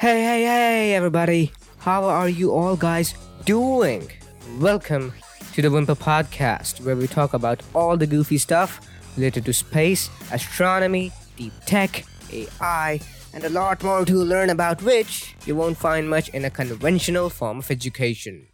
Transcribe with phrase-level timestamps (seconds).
[0.00, 1.52] Hey, hey, hey, everybody.
[1.76, 3.12] How are you all guys
[3.44, 4.10] doing?
[4.58, 5.12] Welcome
[5.52, 8.80] to the Whimper Podcast, where we talk about all the goofy stuff
[9.18, 12.98] related to space, astronomy, deep tech, AI,
[13.34, 17.28] and a lot more to learn about which you won't find much in a conventional
[17.28, 18.46] form of education.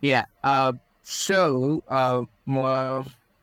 [0.00, 0.24] Yeah.
[0.42, 0.72] Uh,
[1.04, 2.24] so, uh,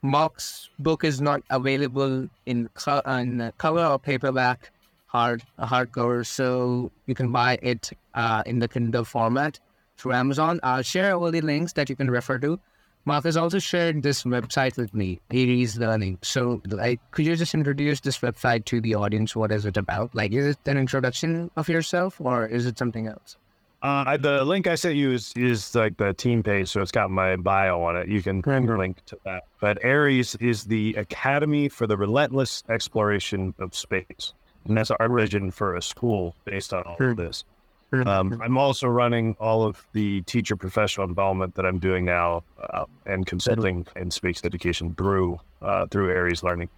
[0.02, 4.70] Mark's book is not available in, co- in color or paperback,
[5.14, 6.26] hard hardcover.
[6.26, 9.60] So you can buy it uh, in the Kindle format
[9.96, 10.60] through Amazon.
[10.62, 12.58] I'll share all the links that you can refer to.
[13.06, 16.18] Mark has also shared this website with me, ARES Learning.
[16.22, 19.36] So, like, could you just introduce this website to the audience?
[19.36, 20.14] What is it about?
[20.14, 23.36] Like, is it an introduction of yourself, or is it something else?
[23.82, 27.10] Uh, the link I sent you is is like the team page, so it's got
[27.10, 28.08] my bio on it.
[28.08, 29.42] You can link to that.
[29.60, 34.32] But ARES is the Academy for the Relentless Exploration of Space,
[34.66, 37.44] and that's our vision for a school based on all of this.
[37.92, 42.86] Um, I'm also running all of the teacher professional development that I'm doing now, uh,
[43.06, 46.68] and consulting in space education through uh, through ARES Learning.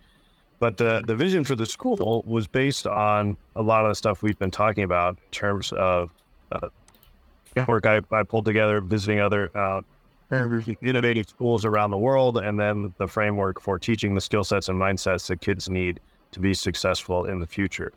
[0.58, 4.22] But the the vision for the school was based on a lot of the stuff
[4.22, 6.10] we've been talking about in terms of
[6.52, 6.68] uh,
[7.66, 9.80] work I, I pulled together, visiting other uh,
[10.82, 14.78] innovative schools around the world, and then the framework for teaching the skill sets and
[14.78, 16.00] mindsets that kids need
[16.36, 17.90] to be successful in the future.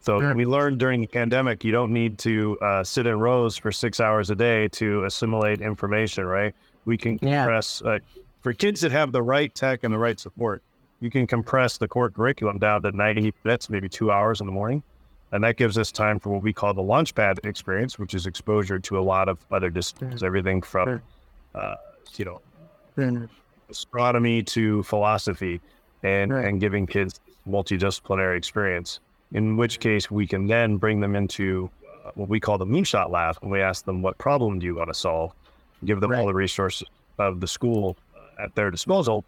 [0.00, 0.34] So Sure.
[0.34, 4.00] we learned during the pandemic, you don't need to uh, sit in rows for six
[4.00, 6.52] hours a day to assimilate information, right?
[6.84, 7.44] We can Yeah.
[7.44, 8.00] compress uh,
[8.42, 10.62] for kids that have the right tech and the right support.
[11.00, 14.52] You can compress the core curriculum down to 90 minutes, maybe two hours in the
[14.52, 14.82] morning.
[15.32, 18.78] And that gives us time for what we call the launchpad experience, which is exposure
[18.80, 21.02] to a lot of other disciplines, everything from, Sure.
[21.54, 21.74] uh,
[22.16, 22.40] you know,
[23.70, 25.60] astronomy to philosophy
[26.02, 26.44] and, Right.
[26.46, 29.00] and giving kids multidisciplinary experience,
[29.32, 31.70] in which case we can then bring them into
[32.04, 33.36] uh, what we call the moonshot lab.
[33.42, 35.32] And we ask them, what problem do you want to solve?
[35.84, 37.96] Give them all the resources of the school
[38.38, 39.24] at their disposal.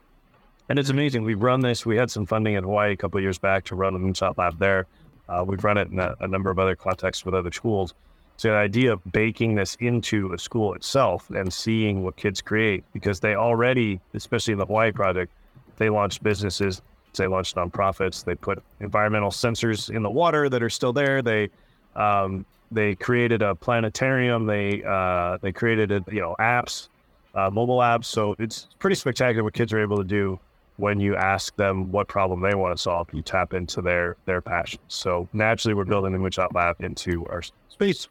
[0.69, 1.23] And it's amazing.
[1.23, 1.87] We've run this.
[1.87, 4.37] We had some funding in Hawaii a couple of years back to run a moonshot
[4.37, 4.87] lab there.
[5.29, 7.95] Uh, we've run it in a, a number of other contexts with other schools.
[8.37, 12.85] So the idea of baking this into a school itself and seeing what kids create,
[12.93, 15.33] because they already, especially in the Hawaii project,
[15.79, 16.83] they launched businesses,
[17.17, 21.23] they launched nonprofits, they put environmental sensors in the water that are still there.
[21.23, 21.51] They
[21.95, 24.47] um, they created a planetarium.
[24.47, 26.89] They uh, they created a, you know apps,
[27.35, 28.07] uh, mobile apps.
[28.07, 30.39] So it's pretty spectacular what kids are able to do
[30.77, 33.09] when you ask them what problem they want to solve.
[33.13, 34.83] You tap into their their passions.
[34.89, 38.09] So naturally, we're building the Moonshot Lab into our space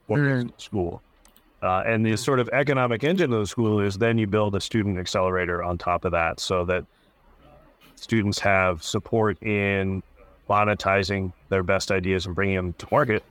[0.57, 1.01] school.
[1.61, 4.61] Uh, and the sort of economic engine of the school is then you build a
[4.61, 6.85] student accelerator on top of that so that
[7.95, 10.03] students have support in
[10.49, 13.23] monetizing their best ideas and bringing them to market.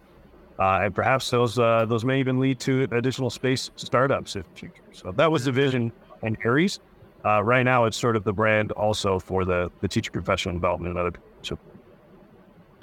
[0.59, 4.59] Uh, and perhaps those uh, those may even lead to additional space startups in the
[4.59, 4.83] future.
[4.93, 5.93] So that was the vision
[6.23, 6.81] in ARES.
[7.25, 10.97] Uh, right now, it's sort of the brand also for the, the teacher professional development
[10.97, 11.19] and other.
[11.43, 11.59] So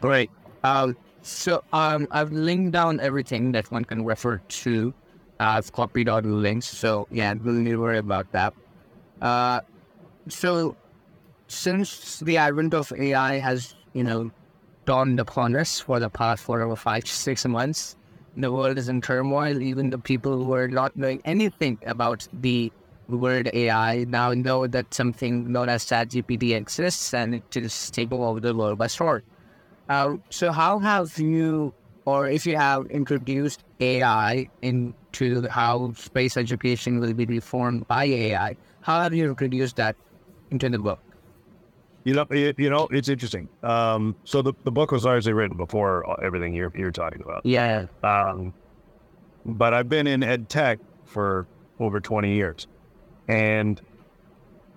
[0.02, 0.32] Great.
[0.64, 4.94] Um, so um, I've linked down everything that one can refer to.
[5.40, 8.54] Uh, I've copied all the links, so yeah, don't need to worry about that.
[9.22, 9.62] Uh,
[10.28, 10.76] so
[11.52, 14.32] since the advent of AI has, you know,
[14.86, 17.98] dawned upon us for the past four or five, six months,
[18.38, 19.62] the world is in turmoil.
[19.62, 22.72] Even the people who were not knowing anything about the
[23.10, 28.40] word AI now know that something known as ChatGPT exists and it is taking over
[28.40, 29.22] the world by storm.
[29.90, 31.74] Uh, so how have you,
[32.06, 38.56] or if you have introduced AI into how space education will be reformed by AI,
[38.80, 39.98] how have you introduced that
[40.50, 41.00] into the book?
[42.04, 43.48] You know, it, you know, it's interesting.
[43.64, 47.46] Um, so the, the book was largely written before everything you're, you're talking about.
[47.46, 47.86] Yeah.
[48.04, 48.54] Um,
[49.46, 51.48] but I've been in ed tech for
[51.80, 52.68] over 20 years.
[53.28, 53.80] And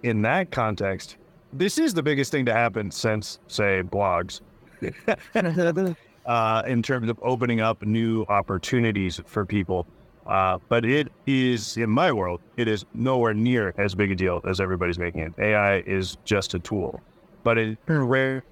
[0.03, 1.17] in that context,
[1.53, 4.41] this is the biggest thing to happen since, say, blogs,
[6.27, 9.87] uh, in terms of opening up new opportunities for people.
[10.27, 14.41] Uh, but it is, in my world, it is nowhere near as big a deal
[14.49, 15.33] as everybody's making it.
[15.39, 17.01] AI is just a tool,
[17.45, 18.43] but it's rare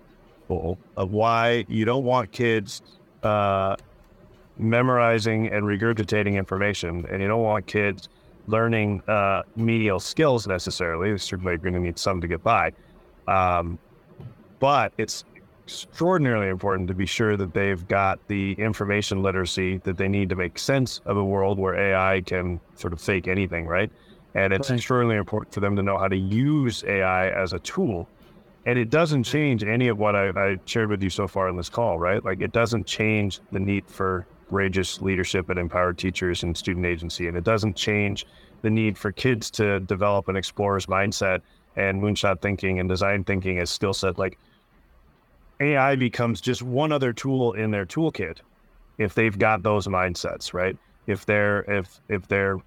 [0.50, 2.83] of why you don't want kids
[3.23, 3.75] uh,
[4.59, 8.09] memorizing and regurgitating information, and you don't want kids
[8.47, 11.09] learning uh, medial skills necessarily.
[11.09, 12.73] They're certainly going to need some to get by,
[13.27, 13.79] um,
[14.61, 15.25] but it's
[15.67, 20.37] extraordinarily important to be sure that they've got the information literacy that they need to
[20.37, 23.91] make sense of a world where AI can sort of fake anything, right?
[24.35, 24.77] And it's Right.
[24.77, 28.11] extraordinarily important for them to know how to use AI as a tool.
[28.64, 31.56] And it doesn't change any of what I, I shared with you so far in
[31.56, 32.25] this call, right?
[32.25, 37.26] Like it doesn't change the need for courageous leadership and empowered teachers and student agency.
[37.26, 38.26] And it doesn't change
[38.61, 41.41] the need for kids to develop an explorer's mindset
[41.75, 44.19] and moonshot thinking and design thinking as skill set.
[44.19, 44.38] Like
[45.58, 48.38] AI becomes just one other tool in their toolkit
[48.99, 50.76] if they've got those mindsets, right?
[51.06, 52.58] If they're if if they're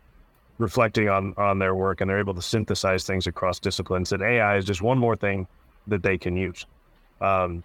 [0.57, 4.57] reflecting on on their work and they're able to synthesize things across disciplines, then AI
[4.57, 5.48] is just one more thing
[5.87, 6.65] that they can use.
[7.21, 7.63] Um,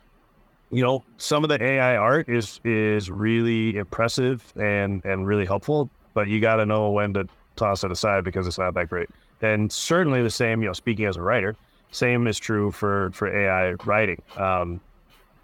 [0.71, 5.91] you know, some of the AI art is is really impressive and and really helpful,
[6.15, 7.27] but you got to know when to
[7.57, 9.09] toss it aside because it's not that great.
[9.43, 11.57] And certainly the same, you know, speaking as a writer,
[11.91, 14.23] same is true for for AI writing.
[14.37, 14.81] Um,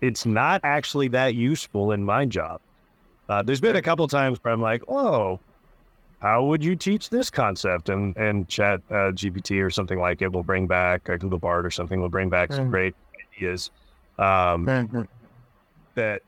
[0.01, 2.61] it's not actually that useful in my job.
[3.29, 5.41] Uh, there's been a couple times where I'm like, oh,
[6.21, 7.89] how would you teach this concept?
[7.89, 11.67] And and Chat uh, GPT or something like it will bring back, or Google Bard
[11.67, 12.95] or something will bring back some great
[13.37, 13.71] ideas.
[14.19, 14.65] Um,
[15.95, 16.23] that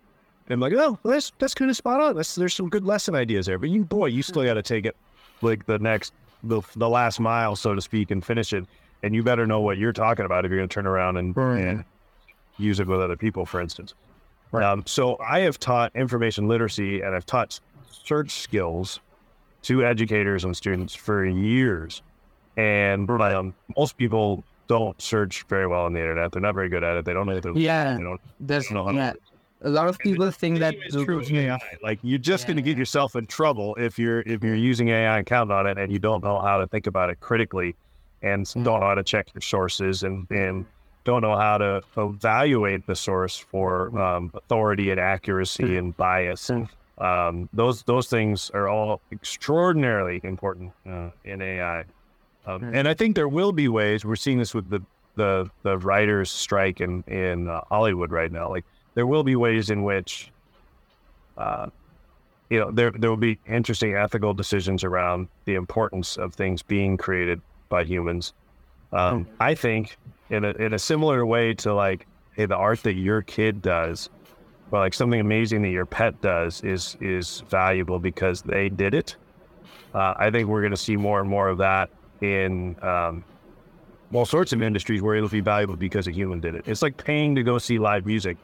[0.50, 2.17] I'm like, oh, that's that's kind of spot on.
[2.17, 3.58] That's, there's some good lesson ideas there.
[3.58, 4.96] But you, boy, you still got to take it
[5.43, 6.12] like the next,
[6.43, 8.67] the the last mile, so to speak, and finish it.
[9.02, 11.37] And you better know what you're talking about if you're going to turn around and,
[11.37, 11.85] and
[12.58, 13.94] use it with other people, for instance.
[14.50, 14.64] Right.
[14.64, 18.99] Um, so I have taught information literacy and I've taught search skills
[19.62, 22.02] to educators and students for years.
[22.56, 26.32] And um, most people don't search very well on the internet.
[26.32, 27.05] They're not very good at it.
[27.05, 27.40] They don't know.
[27.40, 27.96] The, Yeah.
[27.96, 29.12] They don't, There's don't how to yeah.
[29.62, 31.58] A lot of people think that true AI.
[31.82, 35.19] Like you're just going to get yourself in trouble if you're if you're using AI
[35.19, 37.75] and count on it and you don't know how to think about it critically,
[38.22, 38.62] and Mm.
[38.64, 40.64] don't know how to check your sources and and
[41.02, 46.50] don't know how to evaluate the source for um, authority and accuracy and bias.
[47.00, 51.80] Um, those those things are all extraordinarily important uh, in AI.
[51.80, 52.74] Um, Mm.
[52.74, 54.04] and I think there will be ways.
[54.04, 54.80] We're seeing this with the
[55.16, 58.48] the the writers' strike in in uh, Hollywood right now.
[58.48, 58.64] Like
[58.94, 60.32] there will be ways in which,
[61.36, 61.66] uh,
[62.50, 66.96] you know, there there will be interesting ethical decisions around the importance of things being
[66.96, 68.32] created by humans.
[68.92, 69.98] Um, I think
[70.30, 74.08] in a in a similar way to like, hey, the art that your kid does,
[74.70, 79.16] or like something amazing that your pet does is is valuable because they did it.
[79.94, 83.24] Uh, I think we're going to see more and more of that in um,
[84.12, 86.64] all sorts of industries where it'll be valuable because a human did it.
[86.66, 88.36] It's like paying to go see live music.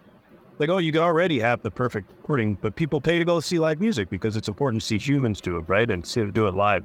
[0.58, 3.80] Like, oh, you already have the perfect recording, but people pay to go see live
[3.80, 5.90] music because it's important to see humans do it, right?
[5.90, 6.84] And see do it live.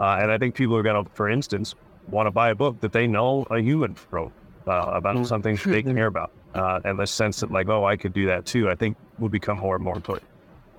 [0.00, 1.74] Uh, and I think people are going to, for instance,
[2.08, 4.32] want to buy a book that they know a human wrote
[4.66, 6.30] uh, about something they care about.
[6.54, 9.28] Uh, and the sense that, like, oh, I could do that too, I think will
[9.28, 10.28] become more and more important.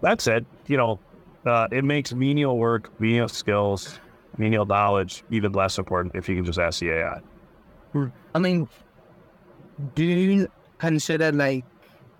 [0.02, 1.00] That said, you know,
[1.46, 4.00] uh, it makes menial work, menial skills,
[4.38, 7.22] menial knowledge even less important if you can just ask the AI.
[8.36, 8.68] I mean,
[9.96, 10.48] do you
[10.78, 11.66] consider like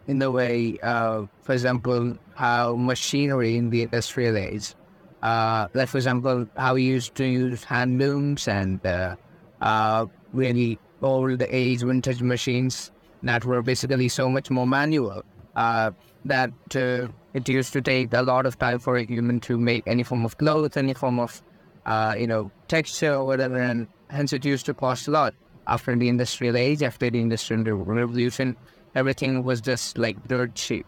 [0.08, 4.74] in the way, uh, for example, how machinery in the industrial age,
[5.22, 9.16] uh, like for example, how we used to use hand looms and uh,
[9.62, 12.92] uh, really old age vintage machines
[13.24, 15.24] that were basically so much more manual
[15.56, 15.92] uh,
[16.26, 19.84] that uh, it used to take a lot of time for a human to make
[19.88, 21.42] any form of clothes, any form of
[21.86, 25.34] uh, you know texture or whatever, and hence it used to cost a lot.
[25.68, 28.56] After the industrial age, after the industrial revolution,
[28.96, 30.86] everything was just like dirt cheap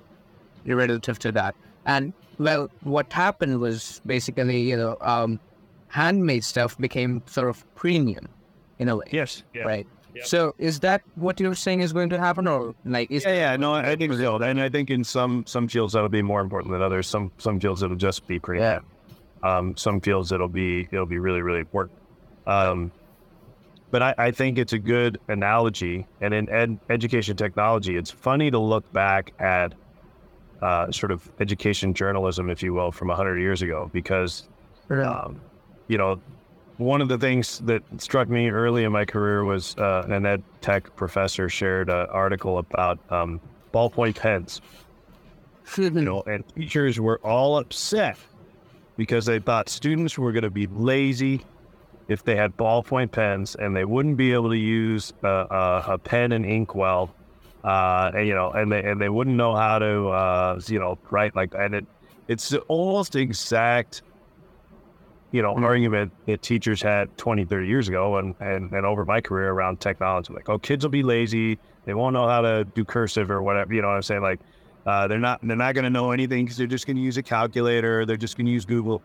[0.65, 1.55] relative to that.
[1.85, 5.39] And well, what happened was basically, you know, um,
[5.87, 8.29] handmade stuff became sort of premium
[8.77, 9.43] in a way, Yes.
[9.53, 9.63] Yeah.
[9.63, 9.87] right?
[10.23, 13.55] So is that what you're saying is going to happen, or like is Yeah, yeah,
[13.57, 16.71] no, I think so, and I think in some some fields that'll be more important
[16.71, 17.07] than others.
[17.07, 18.61] Some some fields it'll just be pretty.
[18.61, 18.79] Yeah.
[19.43, 21.97] Um, some fields it'll be it'll be really really important.
[22.47, 22.91] Um,
[23.91, 28.51] but I, I think it's a good analogy, and in ed, education technology, it's funny
[28.51, 29.73] to look back at
[30.61, 34.47] uh, sort of education journalism, if you will, from hundred years ago, because
[34.89, 35.41] um,
[35.87, 36.19] you know,
[36.79, 40.41] one of the things that struck me early in my career was uh, an ed
[40.61, 43.41] tech professor shared an article about um,
[43.73, 44.61] ballpoint pens.
[45.77, 48.17] You know, and teachers were all upset
[48.97, 51.45] because they thought students were going to be lazy
[52.07, 55.97] if they had ballpoint pens and they wouldn't be able to use a, a, a
[55.97, 57.13] pen and ink well.
[57.63, 60.97] Uh, and, you know, and they and they wouldn't know how to, uh, you know,
[61.11, 61.85] write like that and it,
[62.29, 64.01] it's almost exact
[65.31, 69.05] you know, an argument that teachers had 20, 30 years ago and, and, and over
[69.05, 70.33] my career around technology.
[70.33, 71.59] Like, oh, kids will be lazy.
[71.85, 73.73] They won't know how to do cursive or whatever.
[73.73, 74.21] You know what I'm saying?
[74.21, 74.39] Like,
[74.85, 77.17] uh, they're not they're not going to know anything because they're just going to use
[77.17, 78.05] a calculator.
[78.05, 79.01] They're just going to use Google.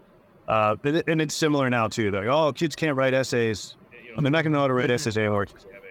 [0.48, 2.10] Uh, and, and it's similar now too.
[2.10, 3.76] They're like, oh, kids can't write essays.
[3.90, 5.46] They're not going to know how to write essays anymore.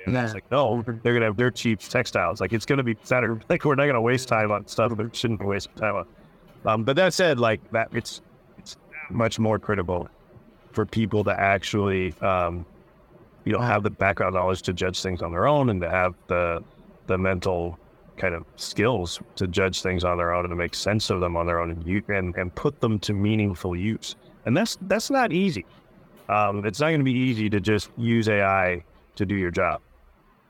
[0.05, 2.41] It's like, no, they're going to have their cheap textiles.
[2.41, 3.39] Like, it's going to be better.
[3.49, 6.07] Like, we're not going to waste time on stuff that shouldn't be wasting time on.
[6.65, 8.21] Um, but that said, like that, it's
[8.57, 8.77] it's
[9.09, 10.09] much more critical
[10.74, 12.65] for people to actually, um,
[13.46, 16.15] you know, have the background knowledge to judge things on their own and to have
[16.27, 16.63] the
[17.08, 17.77] the mental
[18.18, 21.36] kind of skills to judge things on their own and to make sense of them
[21.36, 24.15] on their own and you, and, and put them to meaningful use.
[24.46, 25.65] And that's that's not easy.
[26.30, 28.84] Um, it's not going to be easy to just use AI
[29.15, 29.82] to do your job.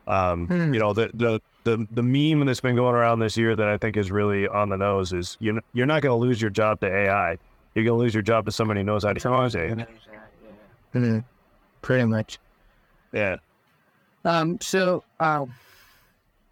[0.08, 0.74] Um, Hmm.
[0.74, 3.78] You know, the, the the the meme that's been going around this year that I
[3.78, 6.80] think is really on the nose is you you're not going to lose your job
[6.82, 7.38] to AI.
[7.76, 9.88] You're going to lose your job to somebody who knows how to use AI.
[10.94, 11.24] Mhm.
[11.82, 12.40] Pretty much.
[13.12, 13.38] Yeah.
[14.26, 15.54] Um, so, um,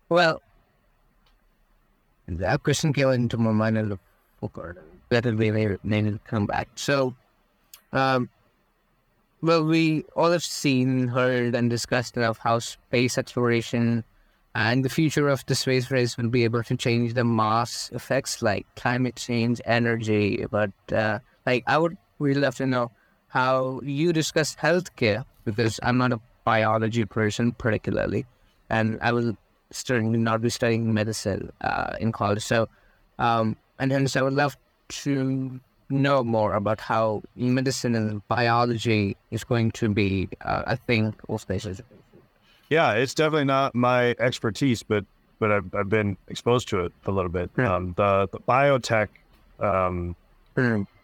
[0.09, 0.41] well,
[2.27, 3.99] that question came into my mind and
[4.39, 4.75] forgot.
[5.09, 6.69] That will be made made it come back.
[6.75, 7.15] So,
[7.93, 8.29] um,
[9.41, 14.03] well, we all have seen, heard, and discussed of how space exploration
[14.53, 18.41] and the future of the space race will be able to change the mass effects
[18.41, 20.45] like climate change, energy.
[20.49, 22.91] But, uh, like, I would really love to know
[23.27, 28.25] how you discuss healthcare because I'm not a biology person particularly,
[28.69, 29.37] and I will
[29.71, 32.43] certainly not be studying medicine uh, in college.
[32.43, 32.67] So,
[33.19, 34.57] um, and hence I would love
[34.89, 41.13] to know more about how medicine and biology is going to be uh, a thing
[41.29, 41.67] of space.
[42.71, 45.03] Yeah, it's definitely not my expertise, but
[45.39, 47.51] but I've, I've been exposed to it a little bit.
[47.57, 47.75] Yeah.
[47.75, 49.09] Um, the the biotech
[49.59, 50.15] um,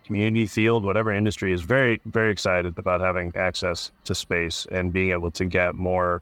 [0.06, 5.12] community field, whatever industry, is very very excited about having access to space and being
[5.12, 6.22] able to get more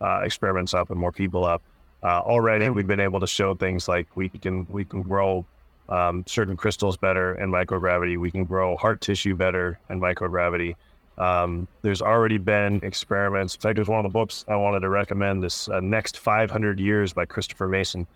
[0.00, 1.60] uh, experiments up and more people up.
[2.02, 5.44] Uh, already, we've been able to show things like we can we can grow
[5.90, 8.16] um, certain crystals better in microgravity.
[8.16, 10.74] We can grow heart tissue better in microgravity.
[11.18, 13.54] Um, there's already been experiments.
[13.54, 15.42] In fact, there's one of the books I wanted to recommend.
[15.42, 18.06] This uh, next 500 years by Christopher Mason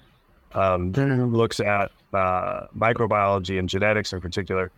[0.55, 4.71] um, looks at uh, microbiology and genetics in particular,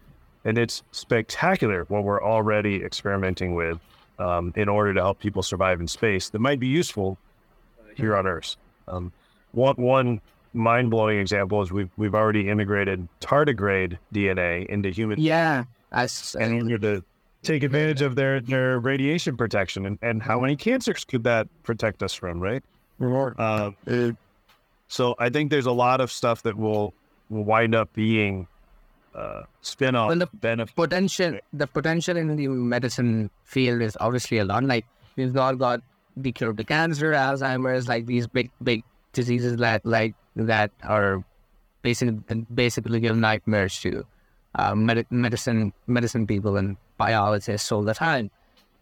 [0.45, 3.79] and it's spectacular what we're already experimenting with
[4.19, 7.19] um, in order to help people survive in space that might be useful
[7.97, 8.57] here on Earth.
[8.87, 9.13] Um,
[9.53, 10.21] one one
[10.55, 16.63] mind blowing example is we've we've already integrated tardigrade DNA into human Yeah, as in
[16.63, 17.05] order to
[17.43, 22.03] take advantage of their, their radiation protection and, and how many cancers could that protect
[22.03, 22.63] us from, right?
[23.01, 23.71] Uh,
[24.89, 26.95] so I think there's a lot of stuff that will
[27.31, 28.47] will wind up being
[29.15, 30.77] uh, spin off Well, the benefit.
[30.77, 34.63] potential the potential in the medicine field is obviously a lot.
[34.65, 34.85] Like
[35.17, 35.81] we've all got
[36.17, 41.25] the cure to cancer, Alzheimer's, like these big big diseases that like that are
[41.83, 44.07] basically basically give nightmares to
[44.55, 48.31] uh, med- medicine medicine people and biologists all the time.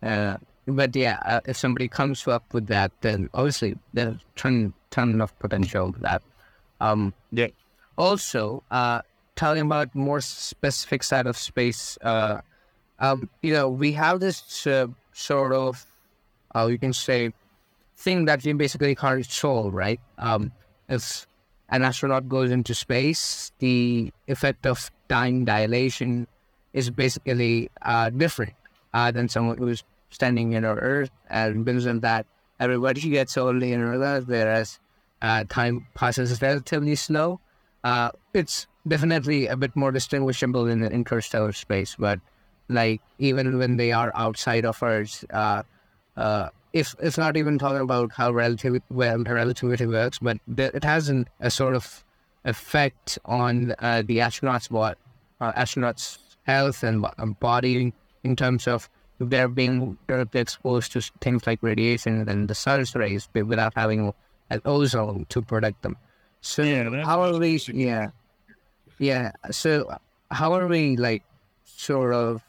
[0.03, 0.37] Uh,
[0.67, 5.21] but yeah, uh, if somebody comes up with that, then obviously there's a ton ton
[5.21, 6.23] of potential that.
[6.81, 7.49] Um, Yeah.
[7.99, 9.03] also, uh,
[9.37, 12.41] talking about more specific side of space, uh,
[12.99, 15.85] um, you know, we have this uh, sort of,
[16.55, 17.33] uh, you can say,
[17.97, 20.01] thing that we basically can't control, right?
[20.19, 20.53] Um,
[20.89, 21.27] if
[21.69, 26.27] an astronaut goes into space, the effect of time dilation
[26.73, 28.55] is basically uh, different
[28.95, 32.27] uh, than someone who's standing in our Earth, and because of that,
[32.59, 34.79] everybody gets only in Earth, whereas
[35.21, 37.41] uh, time passes relatively slow.
[37.83, 42.21] Uh, it's definitely a bit more distinguishable in the interstellar space, but
[42.69, 45.63] like even when they are outside of Earth, uh,
[46.17, 50.85] uh, if it's not even talking about how relativity well relativity works, but th- it
[50.85, 52.05] has an, a sort of
[52.45, 54.99] effect on uh, the astronauts' what
[55.41, 57.93] uh, astronauts' health and um, body
[58.25, 58.89] in terms of
[59.21, 64.13] if they're being directly exposed to things like radiation and the sun's rays without having
[64.49, 65.97] an ozone to protect them.
[66.41, 67.61] So Yeah, how are we?
[67.69, 68.11] Yeah,
[68.99, 69.33] yeah.
[69.51, 69.95] So
[70.31, 71.23] how are we like
[71.65, 72.43] sort of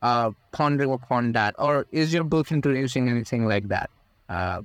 [0.00, 3.90] uh, pondering upon that, or is your book introducing anything like that?
[4.28, 4.62] Uh,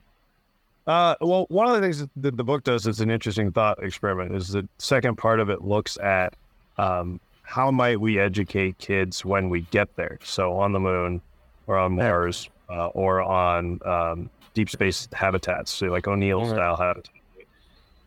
[0.90, 4.36] Uh, well, one of the things that the book does is an interesting thought experiment.
[4.36, 6.34] Is the second part of it looks at
[6.80, 10.18] um, how might we educate kids when we get there?
[10.24, 11.22] So on the moon,
[11.68, 16.56] or on Mars, uh, or on um, deep space habitats, so like O'Neill Alright.
[16.56, 17.14] style habitat.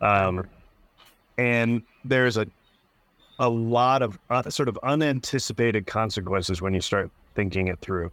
[0.00, 0.48] Um,
[1.38, 2.48] and there's a
[3.38, 8.10] a lot of uh, sort of unanticipated consequences when you start thinking it through.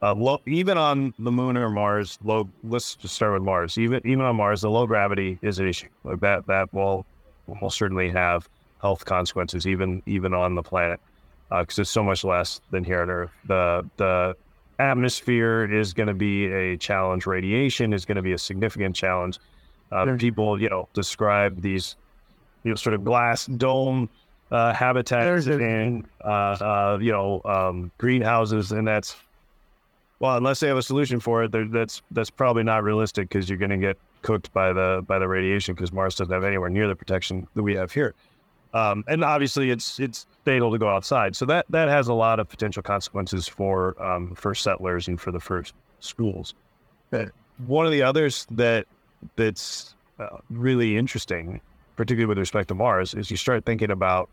[0.00, 2.48] Uh, low, even on the moon or Mars, low.
[2.62, 3.76] Let's just start with Mars.
[3.78, 5.88] Even even on Mars, the low gravity is an issue.
[6.04, 7.04] Like that that will
[7.46, 8.48] will certainly have
[8.80, 11.00] health consequences, even even on the planet,
[11.50, 13.30] because it's so much less than here on Earth.
[13.46, 14.36] The the
[14.78, 17.26] atmosphere is going to be a challenge.
[17.26, 19.38] Radiation is going to be a significant challenge.
[19.90, 21.96] Uh, People, you know, describe these,
[22.62, 24.08] you know, sort of glass dome
[24.50, 29.16] uh, habitats and uh, uh, you know um, greenhouses, and that's
[30.20, 33.58] well, unless they have a solution for it, that's that's probably not realistic because you're
[33.58, 36.88] going to get cooked by the by the radiation because Mars doesn't have anywhere near
[36.88, 38.14] the protection that we have here.
[38.74, 42.40] Um, and obviously, it's it's fatal to go outside, so that that has a lot
[42.40, 46.54] of potential consequences for um, first settlers and for the first schools.
[47.10, 47.30] But
[47.66, 48.86] one of the others that
[49.36, 51.60] that's uh, really interesting,
[51.96, 54.28] particularly with respect to Mars, is you start thinking about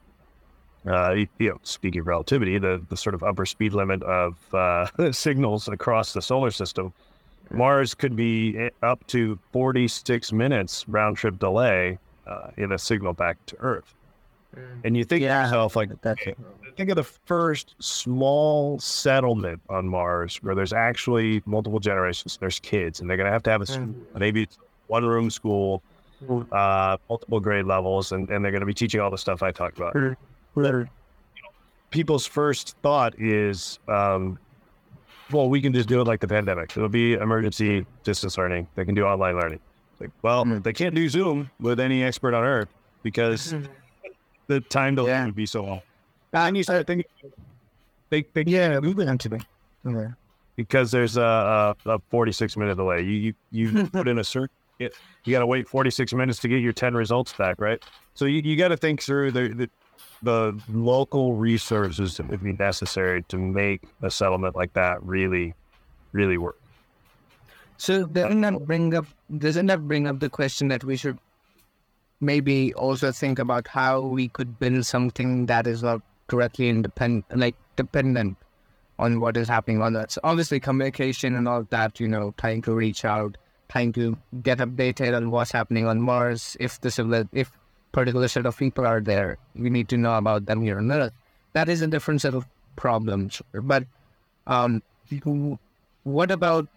[0.87, 4.87] uh, you know, speaking of relativity, the, the sort of upper speed limit of uh,
[5.11, 6.93] signals across the solar system,
[7.51, 13.13] Mars could be eh, up to 46 minutes round trip delay uh, in a signal
[13.13, 13.93] back to Earth.
[14.55, 14.81] Mm.
[14.83, 16.35] And you think yeah, to yourself, like, okay,
[16.75, 22.99] think of the first small settlement on Mars where there's actually multiple generations, there's kids,
[22.99, 23.93] and they're going to have to have a mm.
[24.17, 24.47] maybe
[24.87, 25.81] one room school,
[26.51, 29.51] uh, multiple grade levels, and, and they're going to be teaching all the stuff I
[29.51, 29.95] talked about.
[30.55, 30.89] Mm
[31.95, 34.37] people's first thought is, um,
[35.31, 36.75] well, we can just do it like the pandemic.
[36.75, 38.67] It'll be emergency distance learning.
[38.75, 39.61] They can do online learning.
[40.01, 40.59] Like, well, mm-hmm.
[40.59, 42.67] they can't do Zoom with any expert on Earth
[43.01, 43.55] because
[44.47, 45.25] the time delay yeah.
[45.25, 45.81] would be so long.
[46.33, 47.05] And you start thinking,
[48.09, 49.39] they, they yeah, move it to me.
[49.85, 50.13] Okay.
[50.57, 53.01] Because there's a, a, a 46 minute delay.
[53.01, 54.89] You you, you put in a search, you
[55.29, 57.81] got to wait 46 minutes to get your 10 results back, right?
[58.15, 59.69] So you, you got to think through the, the
[60.21, 65.53] the local resources that would be necessary to make a settlement like that really,
[66.11, 66.59] really work.
[67.77, 69.05] So doesn't that bring up
[69.37, 71.19] doesn't that bring up the question that we should
[72.21, 77.55] maybe also think about how we could build something that is not directly independent, like
[77.75, 78.37] dependent
[78.97, 80.11] on what is happening on that.
[80.11, 83.37] So obviously communication and all that, you know, trying to reach out,
[83.69, 87.51] trying to get updated on what's happening on Mars, if the if
[87.95, 89.37] particular set of people are there.
[89.55, 91.11] We need to know about them here and there.
[91.53, 93.41] That is a different set of problems.
[93.53, 93.85] But
[94.47, 94.83] um,
[96.03, 96.67] what about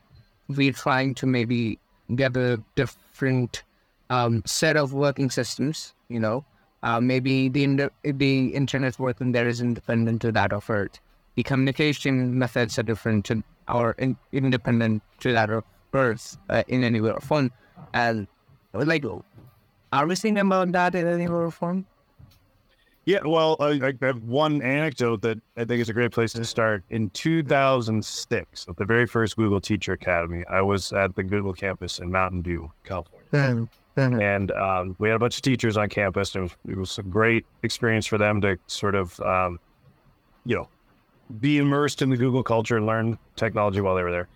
[0.46, 1.78] we trying to maybe
[2.14, 3.64] get a different
[4.10, 5.92] um, set of working systems?
[6.08, 6.44] You know,
[6.84, 11.00] uh, maybe the the internet working there is independent to that of Earth.
[11.34, 16.84] The communication methods are different to, or in, independent to that of Earth uh, in
[16.84, 17.50] any way or form.
[17.92, 18.28] And
[18.72, 19.04] like
[19.92, 21.86] are we seeing about that in any form?
[23.08, 26.44] Yeah, well, I, I, have one anecdote that I think is a great place to
[26.44, 26.84] start.
[26.90, 32.00] In 2006, at the very first Google Teacher Academy, I was at the Google campus
[32.00, 33.66] in Mountain View, California.
[34.20, 36.34] And um, we had a bunch of teachers on campus.
[36.34, 39.58] And it was, it was a great experience for them to sort of, um,
[40.44, 40.68] you know,
[41.40, 44.28] be immersed in the Google culture and learn technology while they were there.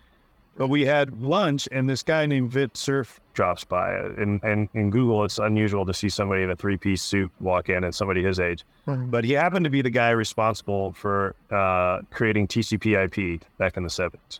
[0.55, 3.95] But we had lunch, and this guy named Vint Cerf drops by.
[3.95, 7.69] And, and in Google, it's unusual to see somebody in a three piece suit walk
[7.69, 8.63] in and somebody his age.
[8.87, 9.09] Mm-hmm.
[9.09, 13.89] But he happened to be the guy responsible for uh, creating TCP/IP back in the
[13.89, 14.39] 70s.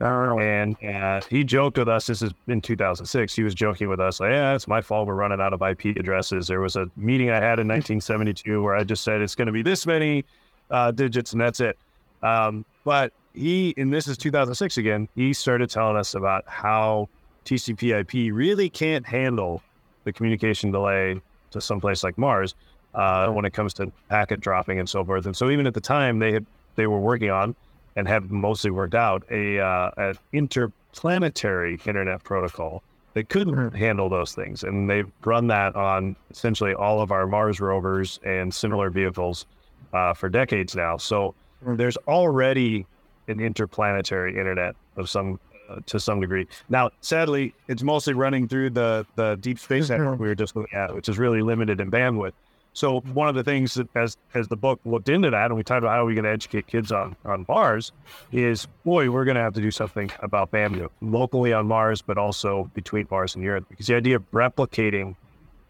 [0.00, 0.38] Oh.
[0.38, 2.06] And uh, he joked with us.
[2.06, 3.34] This is in 2006.
[3.34, 5.06] He was joking with us, like, "Yeah, it's my fault.
[5.06, 8.76] We're running out of IP addresses." There was a meeting I had in 1972 where
[8.76, 10.24] I just said it's going to be this many
[10.70, 11.76] uh, digits, and that's it.
[12.22, 17.08] Um, but he, and this is 2006 again, he started telling us about how
[17.44, 19.62] TCP/IP really can't handle
[20.04, 22.54] the communication delay to some place like Mars
[22.94, 25.26] uh, when it comes to packet dropping and so forth.
[25.26, 27.54] And so even at the time, they had they were working on
[27.96, 32.82] and have mostly worked out a uh, an interplanetary internet protocol
[33.14, 33.76] that couldn't mm-hmm.
[33.76, 38.54] handle those things, and they've run that on essentially all of our Mars rovers and
[38.54, 39.46] similar vehicles
[39.92, 40.96] uh, for decades now.
[40.96, 41.76] So mm-hmm.
[41.76, 42.86] there's already
[43.28, 46.46] an interplanetary internet of some uh, to some degree.
[46.68, 50.76] Now, sadly, it's mostly running through the the deep space network we were just looking
[50.76, 52.32] at, which is really limited in bandwidth.
[52.72, 55.62] So one of the things that as as the book looked into that, and we
[55.62, 57.92] talked about how are we going to educate kids on on Mars,
[58.32, 62.16] is boy, we're going to have to do something about bandwidth locally on Mars, but
[62.16, 65.16] also between Mars and Earth, because the idea of replicating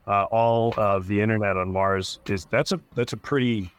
[0.07, 3.71] uh, all of the internet on Mars is that's a that's a pretty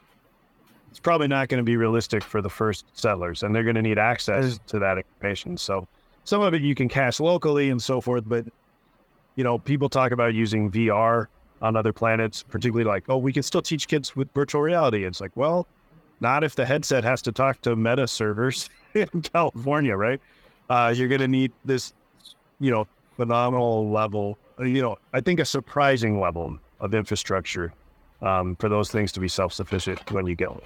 [0.92, 3.82] it's probably not going to be realistic for the first settlers, and they're going to
[3.82, 5.56] need access to that information.
[5.56, 5.88] So
[6.24, 8.44] some of it you can cache locally and so forth, but
[9.34, 11.28] you know, people talk about using VR
[11.62, 15.06] on other planets, particularly like, oh, we can still teach kids with virtual reality.
[15.06, 15.66] It's like, well,
[16.20, 20.20] not if the headset has to talk to meta servers in California, right?
[20.68, 21.94] Uh, you're going to need this,
[22.60, 27.72] you know, phenomenal level, you know, I think a surprising level of infrastructure
[28.22, 30.60] um, for those things to be self sufficient when you get them.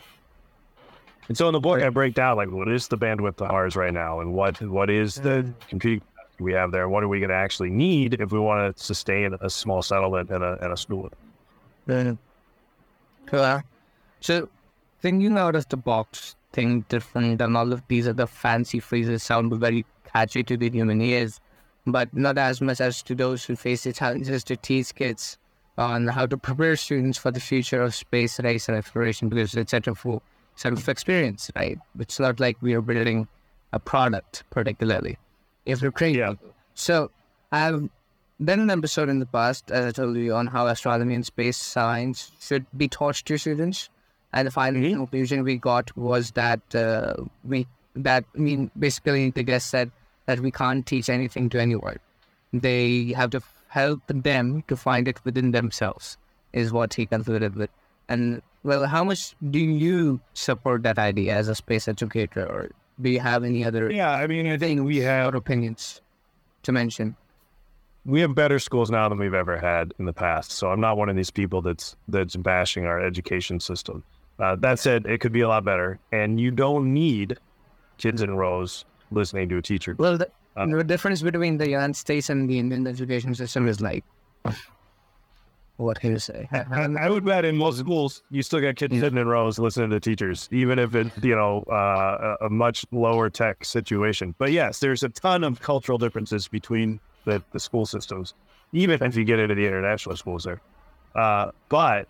[1.29, 3.75] And so in the book, I break down like what is the bandwidth of ours
[3.75, 6.07] right now, and what what is the computing
[6.38, 8.83] we have there, and what are we going to actually need if we want to
[8.83, 11.11] sustain a small settlement and a and a school.
[13.33, 13.62] Yeah.
[14.21, 14.49] So,
[15.01, 19.53] thinking out of the box, think different, and all of these other fancy phrases sound
[19.55, 21.40] very catchy to the human ears,
[21.87, 25.38] but not as much as to those who face the challenges to teach kids
[25.79, 29.71] on how to prepare students for the future of space race and exploration because it's
[29.71, 30.23] such a full
[30.55, 31.79] set of experience, right?
[31.99, 33.29] It's not like we are building
[33.73, 35.19] a product particularly.
[35.67, 36.35] If we're training Yeah.
[36.75, 37.11] So
[37.53, 37.89] I've
[38.43, 41.57] done an episode in the past, as I told you, on how astronomy and space
[41.57, 43.89] science should be taught to students.
[44.33, 49.43] And the final conclusion we got was that uh, we that I mean basically the
[49.43, 49.91] guest said
[50.27, 51.99] that we can't teach anything to anyone.
[52.53, 53.41] They have to
[53.77, 56.17] help them to find it within themselves,
[56.53, 57.71] is what he concluded with.
[58.09, 63.11] And well, how much do you support that idea as a space educator, or do
[63.11, 66.01] you have any other Yeah, I mean, I think we have opinions
[66.65, 67.17] to mention?
[68.07, 70.53] we have better schools now than we've ever had in the past.
[70.53, 74.05] So I'm not one of these people that's that's bashing our education system.
[74.39, 77.37] Uh, that said, it could be a lot better, and you don't need
[77.99, 79.97] kids in rows listening to a teacher.
[79.99, 80.19] Well,
[80.57, 84.03] Uh, the difference between the United States and the Indian education system is like,
[85.77, 86.49] what can you say?
[86.51, 89.01] And I would bet in most schools, you still got kids Yeah.
[89.01, 92.87] sitting in rows listening to teachers, even if it's you know uh, a a much
[92.92, 94.35] lower tech situation.
[94.38, 98.33] But yes, there's a ton of cultural differences between the, the school systems,
[98.73, 100.62] even if you get into the international schools there.
[101.14, 102.09] Uh, but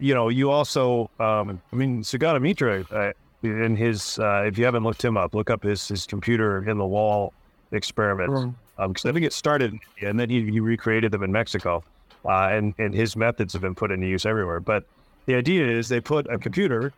[0.00, 4.64] you know, you also, um, I mean, Sugata Mitra, uh, in his, uh, if you
[4.64, 7.32] haven't looked him up, look up his his computer in the wall
[7.72, 11.32] experiments because I think it started in India, and then he, he recreated them in
[11.32, 11.82] Mexico,
[12.24, 14.60] uh, and and his methods have been put into use everywhere.
[14.60, 14.84] But
[15.26, 16.92] the idea is they put a computer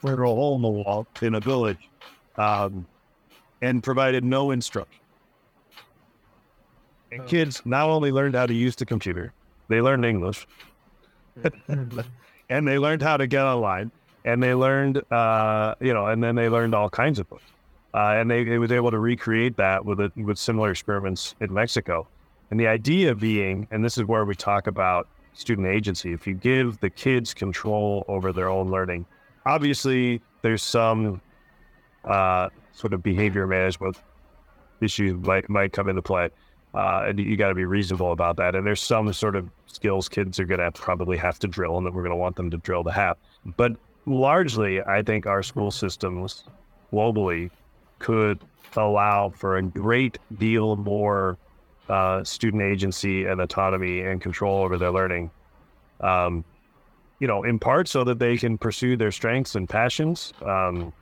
[0.00, 1.88] through a hole in the wall in a village,
[2.36, 2.86] um,
[3.62, 5.00] and provided no instruction.
[7.10, 9.32] And kids not only learned how to use the computer,
[9.68, 10.46] they learned English,
[11.68, 13.90] and they learned how to get online,
[14.24, 17.40] and they learned, uh, you know, and then they learned all kinds of things.
[17.94, 21.52] Uh, and they, they was able to recreate that with a, with similar experiments in
[21.54, 22.06] Mexico.
[22.50, 26.12] And the idea being, and this is where we talk about student agency.
[26.12, 29.06] If you give the kids control over their own learning,
[29.46, 31.20] obviously there's some
[32.04, 33.96] uh, sort of behavior management
[34.80, 36.30] issues might might come into play,
[36.74, 38.54] uh, and you got to be reasonable about that.
[38.54, 41.86] And there's some sort of skills kids are going to probably have to drill, and
[41.86, 43.16] that we're going to want them to drill to have.
[43.56, 43.76] But
[44.06, 46.44] largely, I think our school systems
[46.92, 47.50] globally
[48.04, 48.38] could
[48.76, 51.38] allow for a great deal more
[51.88, 55.30] uh, student agency and autonomy and control over their learning.
[56.00, 56.44] Um,
[57.18, 60.34] you know, in part so that they can pursue their strengths and passions.
[60.44, 60.92] Um,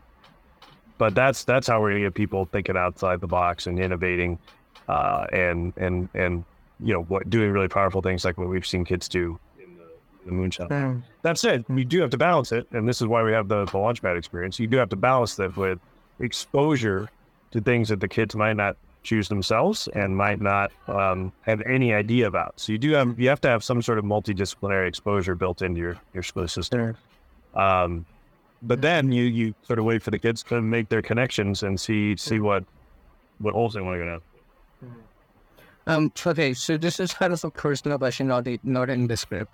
[0.98, 4.38] but that's that's how we're gonna get people thinking outside the box and innovating,
[4.88, 6.44] uh, and and and
[6.78, 10.30] you know what doing really powerful things like what we've seen kids do in the,
[10.30, 10.68] in the moonshot.
[10.68, 11.02] Mm.
[11.22, 13.64] That said, we do have to balance it, and this is why we have the,
[13.64, 14.60] the launchpad experience.
[14.60, 15.80] You do have to balance that with
[16.20, 17.08] exposure
[17.50, 21.92] to things that the kids might not choose themselves and might not um, have any
[21.92, 22.58] idea about.
[22.58, 25.80] So you do have you have to have some sort of multidisciplinary exposure built into
[25.80, 26.96] your your school system.
[27.54, 28.06] Um,
[28.62, 31.78] but then you you sort of wait for the kids to make their connections and
[31.78, 32.64] see see what
[33.38, 34.20] what holes they want to go down.
[35.86, 39.52] Um, okay, so this is kind of a personal question, not not in the script.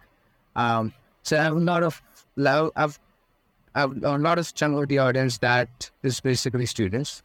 [0.56, 0.92] Um,
[1.22, 2.02] so I have a lot of
[2.36, 2.98] lo- I've,
[3.78, 7.22] I've a lot of chunk of the audience that is basically students,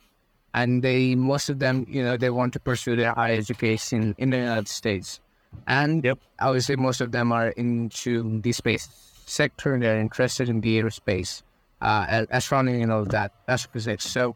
[0.54, 4.30] and they most of them, you know, they want to pursue their higher education in
[4.30, 5.20] the United States,
[5.66, 6.20] and Yep.
[6.39, 8.86] obviously most of them are into the space
[9.26, 9.74] sector.
[9.74, 11.42] and They're interested in the aerospace,
[11.82, 14.06] uh, astronomy, and all that, astrophysics.
[14.06, 14.36] So,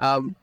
[0.00, 0.34] um,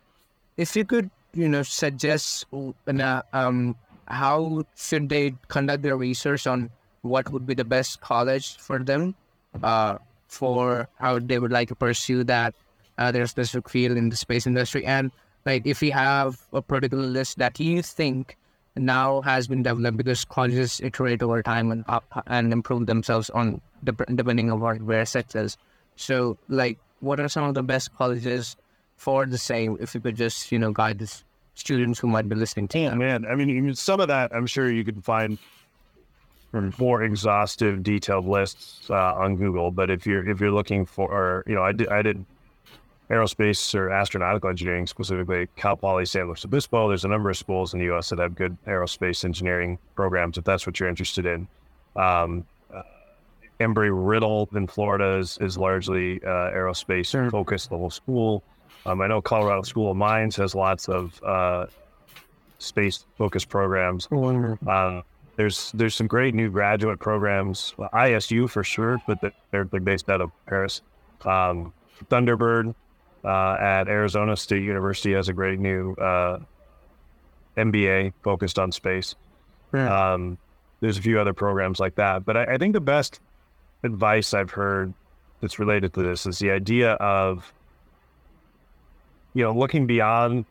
[0.56, 3.76] if you could, you know, suggest uh, um,
[4.08, 6.70] how should they conduct their research on
[7.02, 9.16] what would be the best college for them,
[9.64, 9.98] uh,
[10.32, 12.56] for how they would like to pursue that
[12.98, 15.12] uh, their specific field in the space industry, and
[15.46, 18.38] like if you have a particular list that you think
[18.78, 23.60] now has been developed because colleges iterate over time and up and improve themselves on
[23.84, 25.58] dep- depending on what their sectors.
[25.98, 28.56] So, like, what are some of the best colleges
[28.96, 29.78] for the same?
[29.82, 31.14] If you could just, you know, guide the
[31.56, 33.00] students who might be listening to Yeah, you.
[33.00, 33.26] man.
[33.26, 35.38] I mean, I mean, some of that I'm sure you can find
[36.54, 39.72] more exhaustive, detailed lists uh, on Google.
[39.72, 42.26] But if you're if you're looking for, you know, I did I did
[43.10, 46.88] aerospace or astronautical engineering specifically Cal Poly San Luis Obispo.
[46.88, 48.10] There's a number of schools in the U.S.
[48.10, 50.38] that have good aerospace engineering programs.
[50.38, 51.48] If that's what you're interested in,
[51.98, 52.84] um, uh,
[53.60, 58.44] Embry Riddle in Florida is, is largely uh, aerospace focused level school.
[58.86, 61.68] Um, I know Colorado School of Mines has lots of uh,
[62.60, 64.08] space focused programs.
[64.12, 65.02] Uh,
[65.36, 67.74] there's there's some great new graduate programs.
[67.78, 70.82] Well, ISU for sure, but they're, they're based out of Paris.
[71.26, 71.74] Um,
[72.10, 72.74] Thunderbird
[73.24, 76.40] uh, at Arizona State University has a great new uh,
[77.58, 79.16] MBA focused on space.
[79.74, 80.14] Yeah.
[80.14, 80.38] Um,
[80.80, 83.20] there's a few other programs like that, but I, I think the best
[83.84, 84.94] advice I've heard
[85.40, 87.52] that's related to this is the idea of
[89.34, 90.46] you know looking beyond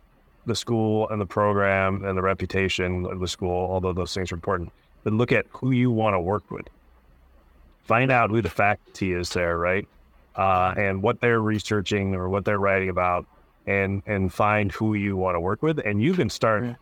[0.46, 4.36] the school and the program and the reputation of the school, although those things are
[4.36, 4.72] important,
[5.04, 6.66] but look at who you want to work with.
[7.84, 9.88] Find out who the faculty is there, right?
[10.36, 13.26] Uh, and what they're researching or what they're writing about,
[13.66, 16.74] and and find who you want to work with, and you can start Yeah.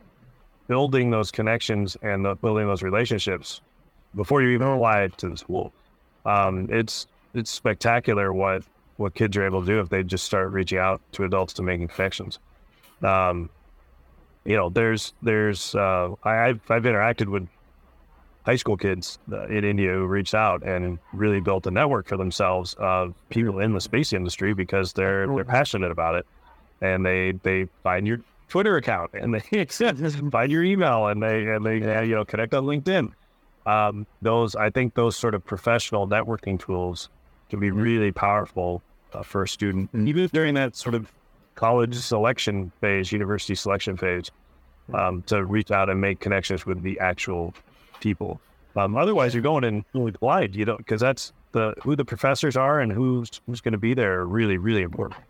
[0.69, 3.61] building those connections and uh, building those relationships
[4.15, 5.73] before you even apply to the school.
[6.25, 8.63] Um, it's it's spectacular what
[8.97, 11.63] what kids are able to do if they just start reaching out to adults to
[11.63, 12.39] making connections.
[13.03, 13.51] Um,
[14.45, 17.49] you know, there's there's uh, I, I've I've interacted with
[18.45, 22.17] high school kids uh, in India who reached out and really built a network for
[22.17, 26.27] themselves of people in the space industry because they're they're passionate about it,
[26.81, 29.99] and they they find your Twitter account and they accept
[30.31, 33.13] find your email and they and they uh, you know connect on LinkedIn.
[33.67, 37.11] Um, those I think those sort of professional networking tools
[37.51, 38.83] can be really powerful
[39.13, 41.13] uh, for a student, even during that sort of
[41.59, 44.31] college selection phase, university selection phase,
[44.95, 47.53] um, to reach out and make connections with the actual
[47.99, 48.41] people.
[48.77, 52.57] Um, otherwise, you're going in really blind, you know, because that's the who the professors
[52.57, 54.25] are and who's who's going to be there.
[54.25, 55.21] Really, really important.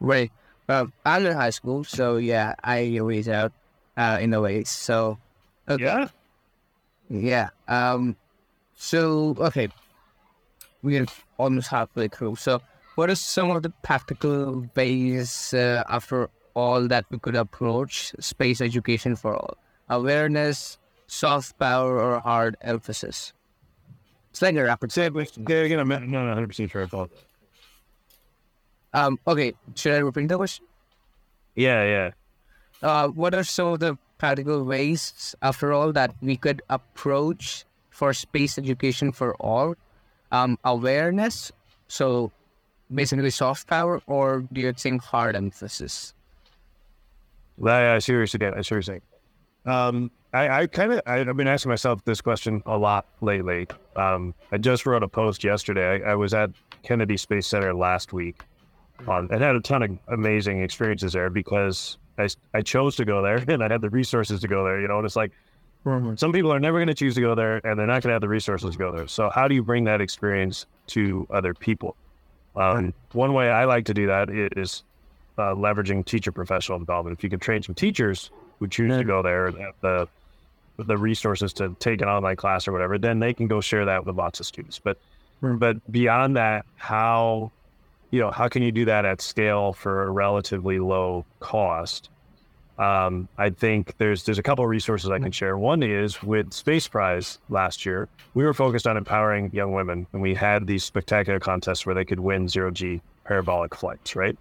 [0.00, 0.32] Right.
[0.68, 3.52] Well, I'm in high school, so yeah, I reach out
[3.96, 4.64] uh, in a way.
[4.64, 5.18] So,
[5.68, 5.84] okay.
[5.84, 6.08] Yeah.
[7.08, 7.48] Yeah.
[7.68, 8.16] Um.
[8.74, 9.68] So okay,
[10.82, 11.06] we're
[11.38, 12.34] almost halfway through.
[12.36, 12.60] So,
[12.96, 18.60] what are some of the practical ways uh, after all that we could approach space
[18.60, 19.56] education for all?
[19.88, 23.32] Awareness, soft power, or hard emphasis?
[24.30, 26.82] It's like a rapid Say, again, I'm not 100 percent sure.
[26.82, 27.10] I thought.
[28.92, 29.18] Um.
[29.26, 29.54] Okay.
[29.74, 30.64] Should I repeat the question?
[31.54, 32.10] Yeah, yeah.
[32.82, 38.12] uh, what are some of the practical ways, after all, that we could approach for
[38.12, 39.74] space education for all?
[40.32, 41.52] Um, awareness,
[41.88, 42.32] so
[42.94, 46.14] basically soft power, or do you think hard emphasis?
[47.62, 48.54] Yeah, I see what you're saying.
[48.56, 49.02] I see what you're saying.
[49.64, 53.66] Um, I, I kind of I've been asking myself this question a lot lately.
[53.96, 56.04] Um, I just wrote a post yesterday.
[56.04, 56.50] I, I was at
[56.82, 58.42] Kennedy Space Center last week,
[59.08, 63.22] on and had a ton of amazing experiences there because I I chose to go
[63.22, 64.80] there and I had the resources to go there.
[64.80, 65.32] You know, and it's like
[66.16, 68.14] some people are never going to choose to go there and they're not going to
[68.14, 69.06] have the resources to go there.
[69.06, 71.96] So how do you bring that experience to other people?
[72.56, 74.82] Um, one way I like to do that is
[75.38, 77.16] uh, leveraging teacher professional development.
[77.16, 80.08] If you can train some teachers who choose to go there and have the
[80.78, 84.04] the resources to take an online class or whatever, then they can go share that
[84.04, 84.78] with lots of students.
[84.78, 84.98] But
[85.40, 87.50] but beyond that, how
[88.10, 92.10] you know how can you do that at scale for a relatively low cost?
[92.78, 95.56] Um, I think there's there's a couple of resources I can share.
[95.56, 100.20] One is with Space Prize last year, we were focused on empowering young women, and
[100.20, 104.36] we had these spectacular contests where they could win zero G parabolic flights, right?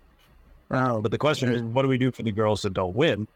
[0.69, 1.00] Wow.
[1.00, 3.28] But the question is, what do we do for the girls that don't win?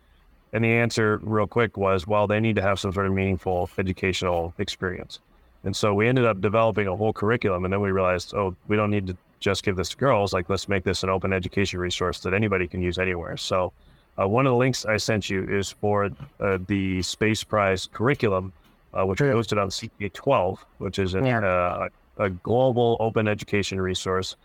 [0.51, 3.69] And the answer, real quick, was well, they need to have some sort of meaningful
[3.77, 5.19] educational experience.
[5.63, 7.65] And so we ended up developing a whole curriculum.
[7.65, 10.33] And then we realized, oh, we don't need to just give this to girls.
[10.33, 13.38] Like, let's make this an open education resource that anybody can use anywhere.
[13.38, 13.71] So,
[14.19, 18.51] uh, one of the links I sent you is for uh, the Space Prize curriculum,
[18.93, 21.39] uh, which we hosted on CK12, which is a, Yeah.
[21.45, 24.36] uh, a global open education resource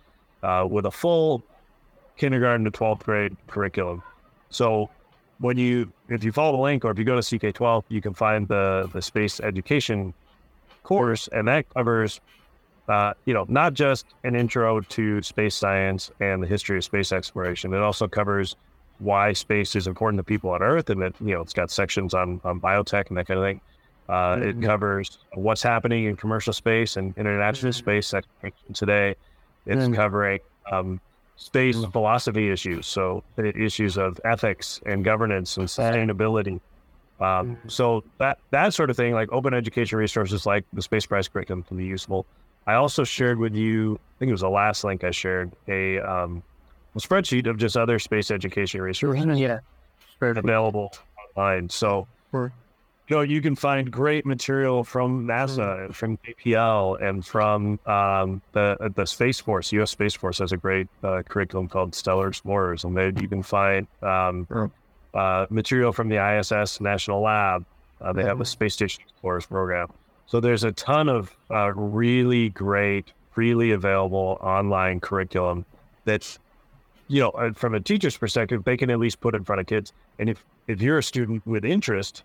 [0.43, 1.43] uh, with a full
[2.17, 4.03] kindergarten to 12th grade curriculum.
[4.51, 4.89] So
[5.39, 8.15] when you, if you follow the link or if you go to CK12, you can
[8.15, 10.15] find the, the space education
[10.85, 12.21] course and that covers,
[12.89, 17.11] uh, you know, not just an intro to space science and the history of space
[17.11, 17.75] exploration.
[17.75, 18.55] It also covers
[18.99, 20.91] why space is important to people on Earth.
[20.91, 23.61] And that you know, it's got sections on, on biotech and that kind of thing.
[24.09, 28.13] Uh, It covers what's happening in commercial space and international space
[28.73, 29.15] today.
[29.67, 29.95] It's Mm.
[29.95, 31.01] covering um,
[31.37, 36.61] space philosophy issues, so issues of ethics and governance and sustainability.
[37.21, 41.29] Um, so that that sort of thing, like open education resources like the Space Prize
[41.29, 42.27] curriculum, can be useful.
[42.67, 45.99] I also shared with you, I think it was the last link I shared, a,
[46.01, 46.43] um,
[46.95, 49.61] a spreadsheet of just other space education resources Yeah.
[50.45, 50.93] Available
[51.37, 51.69] online.
[51.69, 52.07] So,
[53.09, 58.41] you know, you can find great material from NASA and from JPL and from um,
[58.53, 59.73] the the Space Force.
[59.73, 59.91] U.S.
[59.91, 63.87] Space Force has a great uh, curriculum called Stellar Explorers, and there you can find
[64.03, 64.47] um,
[65.15, 67.65] uh, material from the ISS National Lab,
[68.01, 69.89] Uh, they have a space station explorers program.
[70.27, 75.65] So there's a ton of uh, really great, freely available online curriculum
[76.05, 76.39] that's,
[77.09, 79.67] you know, uh, from a teacher's perspective, they can at least put in front of
[79.67, 79.93] kids.
[80.19, 82.23] And if if you're a student with interest,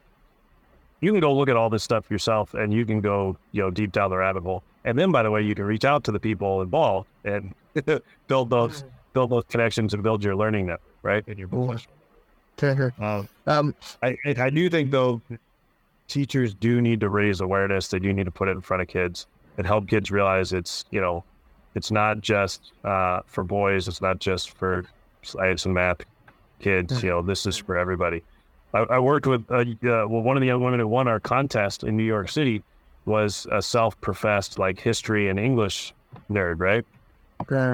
[1.02, 3.70] you can go look at all this stuff yourself, and you can go, you know,
[3.70, 4.63] deep down the rabbit hole.
[4.86, 7.54] And then, by the way, you can reach out to the people involved and
[8.28, 11.28] build those build those connections and build your learning network, right?
[11.28, 11.94] And your professional.
[11.94, 15.22] Um, Um, I I I do think though,
[16.08, 17.88] teachers do need to raise awareness.
[17.89, 20.86] They do need to put it in front of kids and help kids realize it's
[20.92, 21.24] you know,
[21.80, 23.88] it's not just uh, for boys.
[23.88, 24.84] It's not just for
[25.22, 26.02] science and math
[26.60, 27.02] kids.
[27.02, 28.22] You know, this is for everybody.
[28.74, 31.22] I, I worked with uh, uh, well, one of the young women who won our
[31.22, 32.62] contest in New York City
[33.06, 35.94] was a self-professed like history and English
[36.30, 36.86] nerd, right?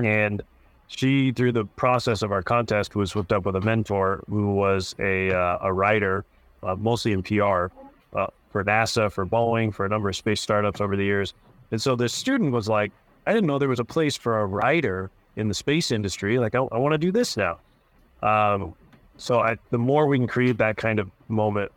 [0.06, 0.44] And
[0.86, 4.94] she, through the process of our contest, was hooked up with a mentor who was
[5.00, 6.26] a uh, a writer,
[6.62, 7.70] uh, mostly in PR,
[8.14, 11.34] uh, for NASA, for Boeing, for a number of space startups over the years.
[11.72, 12.92] And so this student was like,
[13.26, 16.40] I didn't know there was a place for a writer in the space industry.
[16.40, 17.60] Like, I, I want to do this now.
[18.22, 18.76] Um,
[19.18, 21.72] so I, the more we can create that kind of moment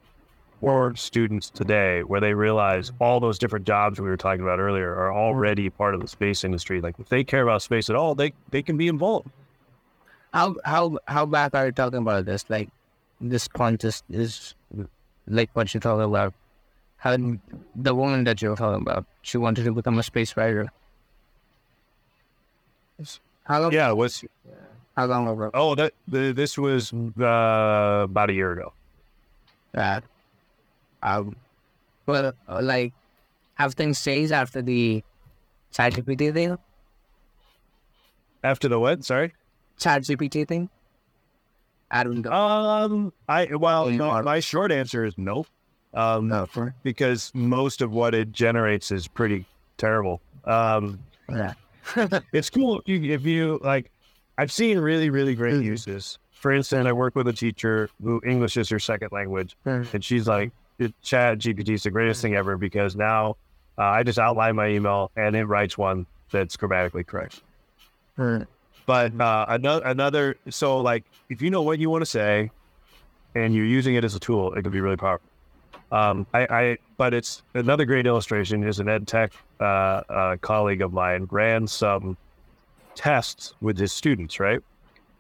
[0.61, 4.93] for students today, where they realize all those different jobs we were talking about earlier
[4.93, 6.81] are already part of the space industry.
[6.81, 9.29] Like, if they care about space at all, they they can be involved.
[10.33, 12.45] how how how back are you talking about this?
[12.49, 12.69] Like
[13.21, 14.55] this contest is
[15.27, 16.35] like what you're talking about.
[16.97, 17.17] How
[17.77, 20.71] the woman that you're talking about, she wanted to become a space writer.
[23.45, 23.73] How long?
[23.73, 24.25] Yeah, it was
[24.97, 25.51] How long ago?
[25.55, 28.73] Oh, that the, this was uh, about a year ago.
[29.73, 30.05] that.
[31.03, 31.37] Um,
[32.07, 32.93] well, uh, like,
[33.55, 35.05] have things changed after the
[35.73, 36.59] ChatGPT thing?
[38.43, 39.05] After the what?
[39.05, 39.33] Sorry.
[39.79, 40.69] ChatGPT thing?
[41.91, 42.33] I don't know.
[42.33, 45.47] Um, I well, no, my short answer is no.
[45.95, 49.47] Um, no, for because most of what it generates is pretty
[49.79, 50.21] terrible.
[50.45, 50.99] Um,
[51.31, 51.55] yeah.
[52.33, 53.91] it's cool if you, if you like.
[54.37, 55.65] I've seen really, really great Mhm.
[55.65, 56.19] uses.
[56.33, 59.93] For instance, I work with a teacher who English is her second language, Mhm.
[59.95, 60.53] and she's like,
[61.03, 63.37] "Chat GPT is the greatest thing ever because now
[63.79, 67.43] uh, I just outline my email and it writes one that's grammatically correct."
[68.17, 68.43] Hmm.
[68.87, 72.51] But uh, another, another, so like if you know what you want to say,
[73.35, 75.28] and you're using it as a tool, it can be really powerful.
[75.91, 80.83] Um, I, I, but it's another great illustration is an ed tech uh, uh, colleague
[80.83, 82.17] of mine ran some
[82.95, 84.61] tests with his students, right?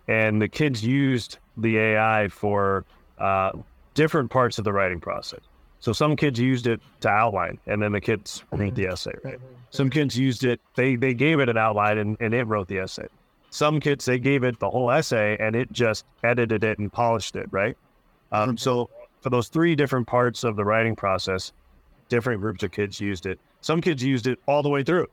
[0.08, 2.84] And the kids used the AI for
[3.18, 3.52] uh,
[3.94, 5.40] different parts of the writing process.
[5.80, 9.38] So some kids used it to outline, and then the kids wrote the essay, right?
[9.70, 12.78] Some kids used it; they they gave it an outline, and, and it wrote the
[12.78, 13.06] essay.
[13.50, 17.36] Some kids they gave it the whole essay, and it just edited it and polished
[17.36, 17.76] it, right?
[18.32, 21.52] Um, so for those three different parts of the writing process,
[22.08, 23.38] different groups of kids used it.
[23.60, 25.06] Some kids used it all the way through.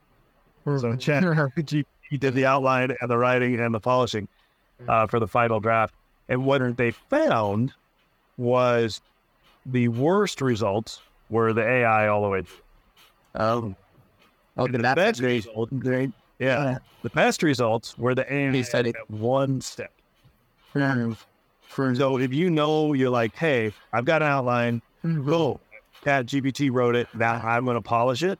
[0.65, 1.85] So chat GPT
[2.19, 4.27] did the outline and the writing and the polishing
[4.87, 5.93] uh, for the final draft.
[6.29, 7.73] And what they found
[8.37, 9.01] was
[9.65, 12.61] the worst results were the AI all the way through.
[13.35, 13.75] Um,
[14.57, 15.45] oh, the that's best great.
[15.45, 16.11] result, Great.
[16.39, 18.89] yeah, the best results were the AI Case study.
[18.91, 19.91] at one step.
[20.71, 20.79] For
[21.97, 25.59] So if you know you're like, hey, I've got an outline, go.
[26.03, 27.07] Chat GPT wrote it.
[27.13, 28.39] Now I'm going to polish it.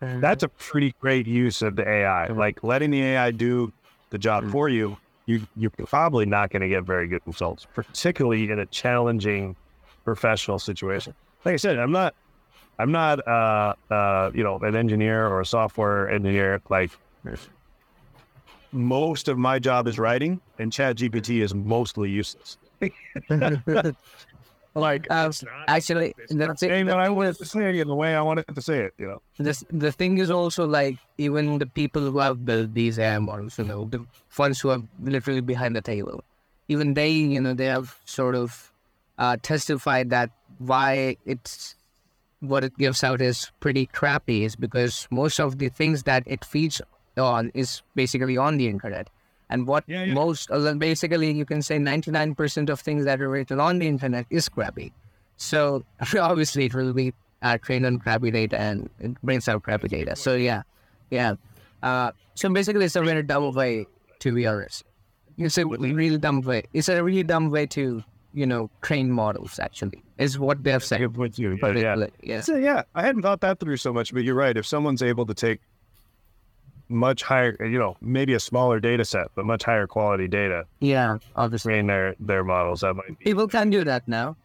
[0.00, 2.28] That's a pretty great use of the AI.
[2.28, 3.72] Like letting the AI do
[4.10, 8.50] the job for you, you you're probably not going to get very good results, particularly
[8.50, 9.56] in a challenging
[10.04, 11.14] professional situation.
[11.44, 12.14] Like I said, I'm not
[12.78, 16.60] I'm not uh uh you know an engineer or a software engineer.
[16.68, 16.90] Like
[18.72, 22.58] most of my job is writing, and Chat GPT is mostly useless.
[24.74, 25.32] like um,
[25.66, 26.68] actually that's it.
[26.68, 28.94] Saying that I wanted to say it in the way I wanted to say it,
[28.98, 29.22] you know.
[29.38, 33.58] This, the thing is also like even the people who have built these AI models,
[33.58, 34.04] you know, the
[34.38, 36.22] ones who are literally behind the table,
[36.68, 38.72] even they, you know, they have sort of
[39.18, 41.74] uh, testified that why it's
[42.40, 46.44] what it gives out is pretty crappy is because most of the things that it
[46.44, 46.80] feeds
[47.16, 49.08] on is basically on the internet.
[49.48, 50.14] And what Yeah, yeah.
[50.14, 54.26] most, uh, basically, you can say 99% of things that are written on the internet
[54.30, 54.92] is crappy.
[55.36, 55.84] So
[56.18, 60.14] obviously, it will be uh, trained on crappy data and it brings out crappy data.
[60.14, 60.62] So yeah,
[61.10, 61.34] yeah.
[61.82, 63.86] Uh, so basically, it's a really dumb way
[64.20, 64.84] to be honest.
[65.36, 66.64] It's a really dumb way.
[66.72, 68.04] It's a really dumb way to
[68.34, 69.58] you know train models.
[69.58, 70.98] Actually, is what they have said.
[71.00, 71.58] Good point too.
[71.60, 72.40] Yeah, yeah.
[72.42, 74.56] So, yeah, I hadn't thought that through so much, but you're right.
[74.56, 75.60] If someone's able to take
[76.90, 81.18] much higher, you know, maybe a smaller data set, but much higher quality data, Yeah,
[81.36, 81.72] obviously.
[81.72, 83.24] train their their models, that might be.
[83.24, 84.36] People can do that now.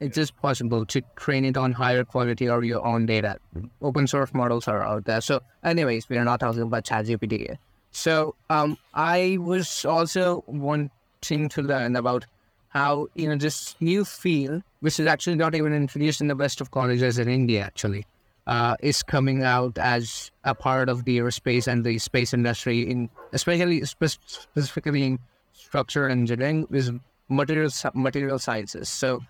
[0.00, 3.38] it is just possible to train it on higher quality or your own data.
[3.82, 5.20] Open source models are out there.
[5.20, 7.56] So, anyways, we are not talking about ChatGPT.
[7.90, 12.26] So, um, I was also wanting to learn about
[12.68, 16.60] how you know this new field, which is actually not even introduced in the best
[16.60, 18.06] of colleges in India, actually,
[18.48, 23.10] uh, is coming out as a part of the aerospace and the space industry, in
[23.32, 25.18] especially spe- specifically in
[25.52, 26.90] structural engineering, is
[27.28, 28.88] material material sciences.
[28.88, 29.20] So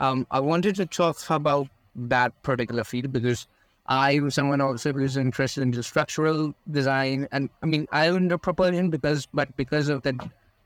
[0.00, 3.46] um, I wanted to talk about that particular field because
[3.86, 8.38] I was someone also who's interested in structural design, and I mean I own the
[8.38, 10.16] propulsion because, but because of the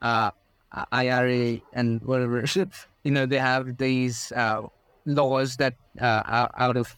[0.00, 0.30] uh,
[0.92, 2.44] ITAR and whatever,
[3.02, 4.62] you know, they have these uh,
[5.06, 6.96] laws that uh, out of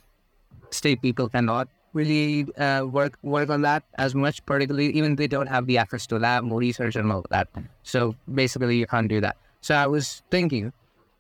[0.71, 5.47] state people cannot really uh, work work on that as much, particularly even they don't
[5.49, 7.49] have the access to lab research and all that.
[7.83, 9.37] So basically, you can't do that.
[9.61, 10.73] So I was thinking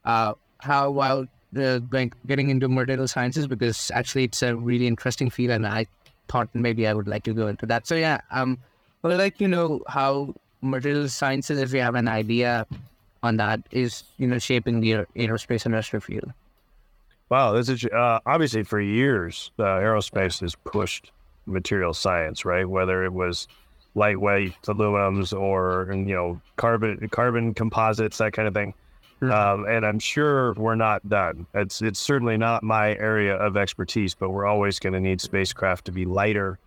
[0.05, 5.31] uh, how while the like, getting into material sciences because actually it's a really interesting
[5.31, 5.87] field, and I
[6.29, 7.87] thought maybe I would like to go into that.
[7.87, 8.59] So yeah, um,
[9.03, 12.67] I would like to know how material sciences, if you have an idea
[13.23, 16.33] on that, is you know shaping the aerospace industry field.
[17.31, 21.13] Wow, this is uh, obviously for years the aerospace has pushed
[21.47, 22.69] material science, right?
[22.69, 23.49] Whether it was
[23.95, 28.75] lightweight aluminums or you know carbon carbon composites, that kind of thing.
[29.21, 29.33] Mm-hmm.
[29.33, 31.47] Um, and I'm sure we're not done.
[31.55, 35.85] It's it's certainly not my area of expertise, but we're always going to need spacecraft
[35.87, 36.59] to be lighter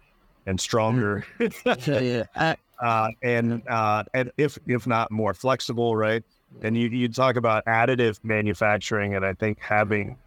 [0.45, 1.25] and stronger.
[1.39, 1.91] Mm-hmm.
[2.05, 2.55] yeah, yeah.
[2.79, 6.23] Uh, and uh, and if if not more flexible, right?
[6.61, 10.17] And you you talk about additive manufacturing, and I think having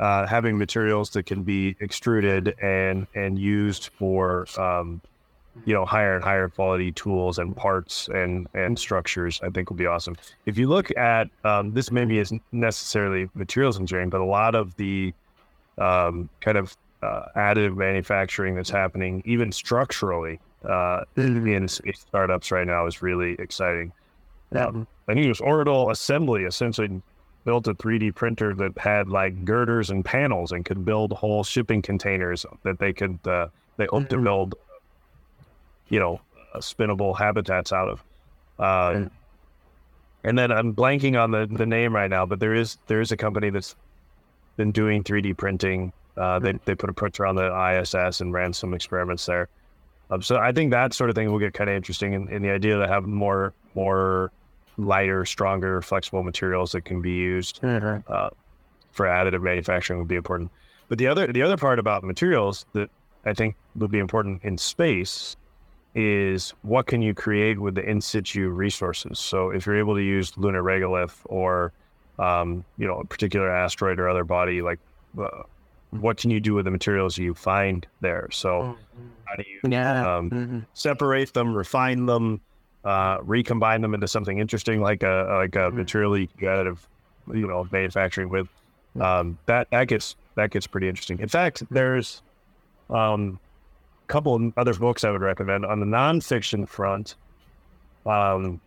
[0.00, 5.00] uh, having materials that can be extruded and and used for um,
[5.64, 9.76] you know higher and higher quality tools and parts and and structures i think will
[9.76, 10.16] be awesome.
[10.46, 14.74] If you look at um, this maybe isn't necessarily materials engineering but a lot of
[14.76, 15.12] the
[15.78, 20.38] um, kind of uh, additive manufacturing that's happening even structurally
[20.68, 23.92] uh, in startups right now is really exciting.
[24.54, 27.02] Um, i think it was orbital assembly essentially
[27.44, 31.82] built a 3d printer that had like girders and panels and could build whole shipping
[31.82, 34.24] containers that they could uh, they hope mm-hmm.
[34.24, 34.54] build
[35.92, 36.20] you know,
[36.54, 38.02] uh, spinnable habitats out of.
[38.58, 39.08] Uh,
[40.24, 43.12] and then I'm blanking on the, the name right now, but there is there is
[43.12, 43.76] a company that's
[44.56, 45.92] been doing 3D printing.
[46.16, 49.48] Uh, they they put a printer on the ISS and ran some experiments there.
[50.10, 52.42] Um, so I think that sort of thing will get kind of interesting, in, in
[52.42, 54.32] the idea to have more more
[54.76, 58.00] lighter, stronger, flexible materials that can be used mm-hmm.
[58.12, 58.30] uh,
[58.92, 60.50] for additive manufacturing would be important.
[60.88, 62.90] But the other the other part about materials that
[63.24, 65.36] I think would be important in space
[65.94, 69.18] is what can you create with the in situ resources?
[69.18, 71.72] So if you're able to use lunar regolith or
[72.18, 74.78] um, you know a particular asteroid or other body, like
[75.18, 75.42] uh,
[75.90, 78.28] what can you do with the materials you find there?
[78.30, 79.06] So mm-hmm.
[79.24, 80.16] how do you yeah.
[80.16, 80.58] um, mm-hmm.
[80.74, 82.40] separate them, refine them,
[82.84, 85.76] uh, recombine them into something interesting like a like a mm-hmm.
[85.76, 86.78] material you additive,
[87.32, 88.48] you know, manufacturing with?
[89.00, 91.18] Um, that that gets that gets pretty interesting.
[91.20, 92.22] In fact, there's
[92.90, 93.38] um,
[94.04, 97.16] a couple of other books I would recommend on the nonfiction front.
[98.04, 98.60] Um,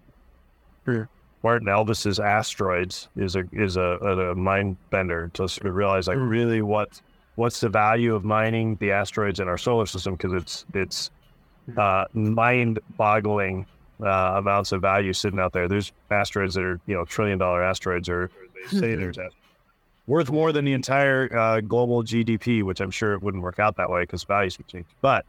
[0.86, 6.08] Martin Elvis's Asteroids is a is a, a, a mind bender to sort of realize
[6.08, 7.02] like really what
[7.36, 11.12] what's the value of mining the asteroids in our solar system because it's it's
[11.78, 13.66] uh, mind boggling
[14.02, 15.68] uh, amounts of value sitting out there.
[15.68, 19.18] There's asteroids that are you know trillion dollar asteroids or, or they say there's
[20.08, 23.78] worth more than the entire uh, global GDP, which I'm sure it wouldn't work out
[23.78, 24.86] that way because values would change.
[25.02, 25.26] But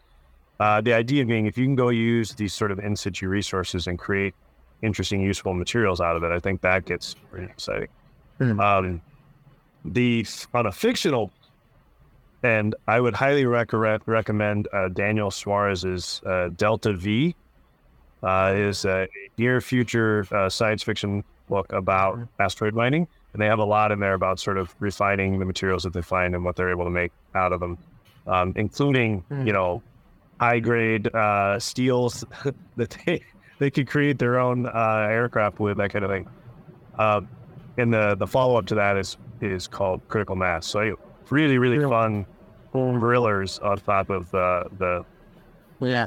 [0.60, 3.86] uh, the idea being, if you can go use these sort of in situ resources
[3.86, 4.34] and create
[4.82, 7.88] interesting, useful materials out of it, I think that gets pretty exciting.
[8.40, 8.60] Mm-hmm.
[8.60, 9.00] Um,
[9.84, 11.30] the on a fictional
[12.42, 17.34] and I would highly recommend recommend uh, Daniel Suarez's uh, Delta V.
[18.26, 19.06] Uh, is a
[19.38, 22.24] near future uh, science fiction book about hmm.
[22.40, 25.84] asteroid mining, and they have a lot in there about sort of refining the materials
[25.84, 27.78] that they find and what they're able to make out of them,
[28.26, 29.46] um, including mm.
[29.46, 29.80] you know
[30.40, 32.24] high grade uh, steels
[32.76, 33.22] that they
[33.60, 36.28] they could create their own uh, aircraft with that kind of thing.
[36.98, 37.28] Um,
[37.78, 40.66] and the the follow up to that is is called Critical Mass.
[40.66, 40.98] So
[41.30, 42.26] really really fun
[42.72, 45.04] thrillers on top of uh, the.
[45.78, 46.06] Yeah,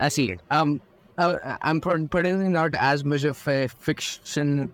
[0.00, 0.36] I see.
[0.50, 0.80] Um,
[1.20, 4.72] Uh, I'm particularly not as much of a fiction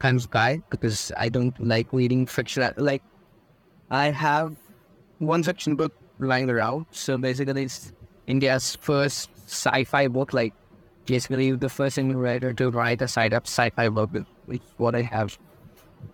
[0.00, 2.68] kind of guy because I don't like reading fiction.
[2.76, 3.02] Like,
[3.88, 4.56] I have
[5.20, 6.86] one fiction book lying around.
[6.90, 7.92] So basically, it's
[8.26, 10.52] India's first sci-fi book, like
[11.06, 14.10] basically the first Indian writer to write a side-up sci-fi book,
[14.46, 15.38] which what I have.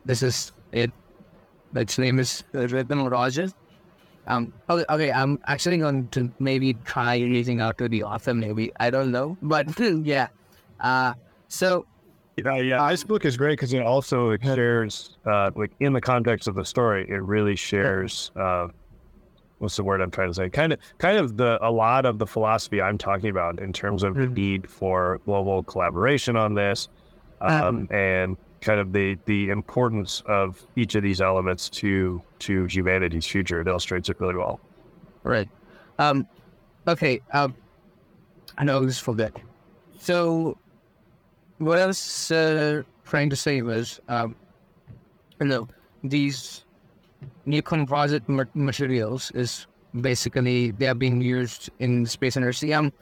[0.05, 0.92] This is it.
[1.74, 3.55] its name is Rhythm Rogers.
[4.29, 8.35] Um, okay, okay, I'm actually going to maybe try reaching out to the author.
[8.35, 9.66] Maybe I don't know, but
[10.05, 10.29] yeah.
[10.81, 11.14] Uh,
[11.49, 11.87] so
[12.37, 12.91] Yeah, yeah.
[12.91, 16.64] This book is great because it also shares, uh, like in the context of the
[16.64, 18.31] story, it really shares.
[18.37, 18.68] Uh,
[19.59, 20.51] what's the word I'm trying to say?
[20.51, 24.03] Kind of, kind of the a lot of the philosophy I'm talking about in terms
[24.03, 24.35] of the Mhm.
[24.37, 26.89] need for global collaboration on this,
[27.41, 33.26] um, and kind of the the importance of each of these elements to to humanity's
[33.26, 33.61] future.
[33.61, 34.61] It illustrates it really well.
[35.22, 35.48] Right.
[35.98, 36.26] Um,
[36.86, 37.20] okay.
[37.32, 37.54] Um,
[38.56, 39.34] I know this for that.
[39.98, 40.56] So,
[41.59, 44.34] what I was uh, trying to say was, um,
[45.40, 45.68] you know,
[46.02, 46.64] these
[47.46, 49.66] new composite ma- materials is
[50.00, 52.72] basically they are being used in space energy.
[52.74, 52.92] Um,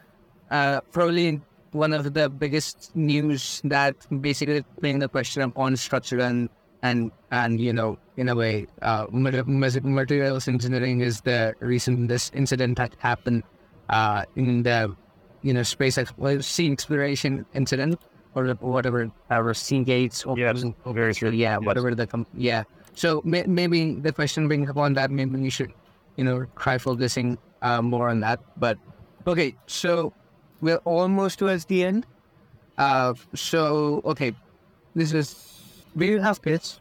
[0.50, 1.40] uh, probably
[1.76, 6.48] one of the biggest news that basically playing the question of on structure and
[6.82, 12.06] and and you know in a way uh, ma- ma- materials engineering is the reason
[12.06, 13.42] this incident that happened
[13.90, 14.94] uh, in the
[15.42, 18.00] you know space well, sea exploration incident
[18.34, 21.30] or whatever OceanGate's or Yes, very true.
[21.30, 21.66] yeah Yes.
[21.66, 22.64] whatever the com- yeah
[22.94, 25.72] so may- maybe the question being upon that maybe we should
[26.16, 28.76] you know try focusing uh, more on that but
[29.26, 30.12] okay so
[30.66, 32.06] we're almost towards the end
[32.86, 33.62] uh, so
[34.12, 34.32] okay
[34.94, 35.30] this is
[36.02, 36.74] do you have kids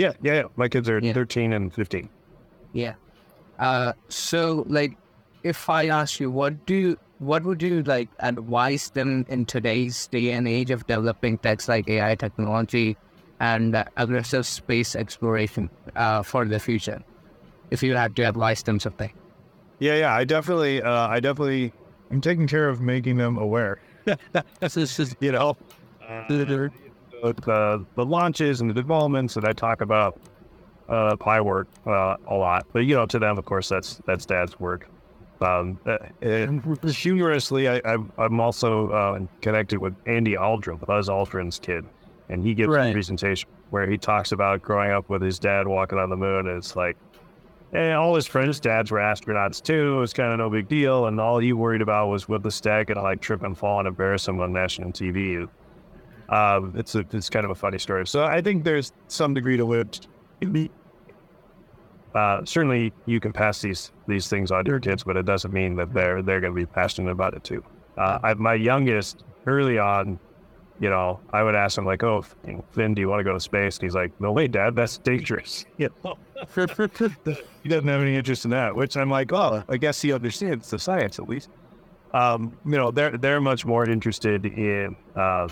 [0.00, 0.34] Yeah, yeah.
[0.38, 0.48] yeah.
[0.60, 1.14] My kids are Yeah.
[1.16, 2.08] 13 and 15.
[2.78, 2.96] Yeah.
[3.68, 4.40] Uh, so
[4.78, 4.96] like,
[5.52, 6.90] if I ask you, what do you,
[7.30, 11.88] what would you like advise them in today's day and age of developing techs like
[11.94, 12.84] AI technology
[13.40, 17.00] and uh, aggressive space exploration uh, for the future?
[17.70, 19.16] If you had to advise them something.
[19.78, 20.14] Yeah, yeah.
[20.14, 21.72] I definitely, uh, I definitely,
[22.10, 23.80] I'm taking care of making them aware.
[25.20, 25.56] you know,
[26.08, 26.70] uh, the,
[27.22, 30.20] the the launches and the developments that I talk about,
[30.88, 32.66] uh, my work uh, a lot.
[32.72, 34.88] But you know, to them, of course, that's that's Dad's work.
[35.40, 41.58] Um, uh, and humorously, I, I'm, I'm also uh, connected with Andy Aldrin, Buzz Aldrin's
[41.58, 41.84] kid,
[42.28, 45.98] and he gives a presentation where he talks about growing up with his dad walking
[45.98, 46.46] on the moon.
[46.48, 46.96] And it's like,
[47.72, 49.96] and all his friends' dads were astronauts too.
[49.96, 52.50] It was kind of no big deal, and all he worried about was would the
[52.50, 55.48] stag gonna like trip and fall and embarrass him on national TV.
[56.28, 58.06] Um, it's a, it's kind of a funny story.
[58.06, 60.00] So I think there's some degree to which
[62.14, 65.52] uh, certainly you can pass these these things on to your kids, but it doesn't
[65.52, 67.62] mean that they're they're going to be passionate about it too.
[67.98, 70.18] Uh, I, my youngest early on,
[70.80, 72.22] you know, I would ask him like, "Oh,
[72.72, 74.98] Finn, do you want to go to space?" And he's like, "No way, Dad, that's
[74.98, 76.16] dangerous." You know,
[76.54, 78.74] he doesn't have any interest in that.
[78.74, 81.48] Which I'm like, "Oh, I guess he understands the science at least."
[82.12, 85.48] Um, you know, they're they're much more interested in, uh,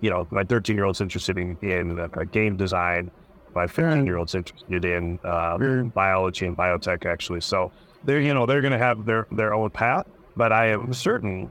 [0.00, 3.10] you know, my 13 year old's interested in in uh, game design.
[3.54, 5.56] My 15 year old's interested in uh,
[5.94, 7.40] biology and biotech, actually.
[7.40, 7.72] So
[8.04, 10.06] they're you know they're going to have their their own path,
[10.36, 11.50] but I am certain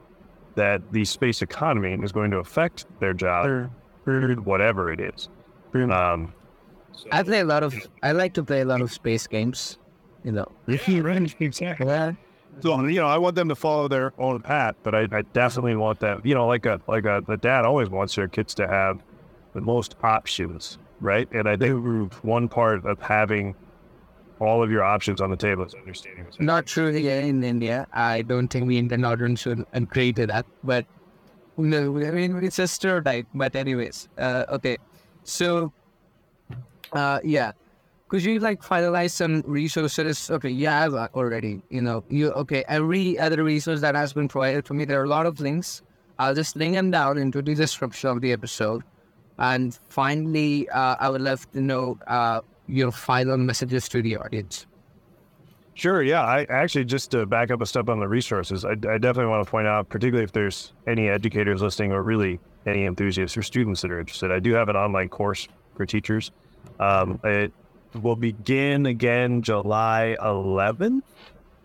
[0.57, 3.45] that the space economy is going to affect their job,
[4.05, 5.29] or whatever it is.
[5.73, 6.33] Um,
[7.11, 7.75] I play a lot of.
[8.03, 9.77] I like to play a lot of space games.
[10.23, 10.51] You know.
[10.67, 11.85] yeah, right, exactly.
[11.85, 12.13] Yeah.
[12.61, 15.75] So you know, I want them to follow their own path, but I, I definitely
[15.75, 16.21] want them.
[16.23, 19.03] You know, like a like a the dad always wants their kids to have
[19.53, 21.31] the most options, right?
[21.31, 23.55] And I think one part of having
[24.39, 26.25] all of your options on the table is understanding.
[26.25, 27.87] what's Not true here in India.
[27.93, 30.45] I don't think we Indian audience should agree to that.
[30.63, 30.85] But
[31.57, 33.27] no, I mean it's a stereotype.
[33.33, 34.77] But anyways, uh, okay.
[35.23, 35.73] So,
[36.93, 37.51] uh, yeah,
[38.07, 40.31] could you like finalize some resources?
[40.31, 41.61] Okay, yeah, I've already.
[41.69, 42.63] You know, you okay?
[42.67, 45.81] Every other resource that has been provided for me, there are a lot of links.
[46.19, 48.83] I'll just link them down into the description of the episode.
[49.39, 54.65] And finally, uh, I would love to know uh, your final messages to the audience.
[55.73, 56.01] Sure.
[56.01, 56.23] Yeah.
[56.23, 59.45] I actually just to back up a step on the resources, I, I definitely want
[59.45, 63.81] to point out, particularly if there's any educators listening or really any enthusiasts or students
[63.81, 66.31] that are interested, I do have an online course for teachers.
[66.79, 67.53] Um, it
[68.01, 71.03] will begin again July 11th.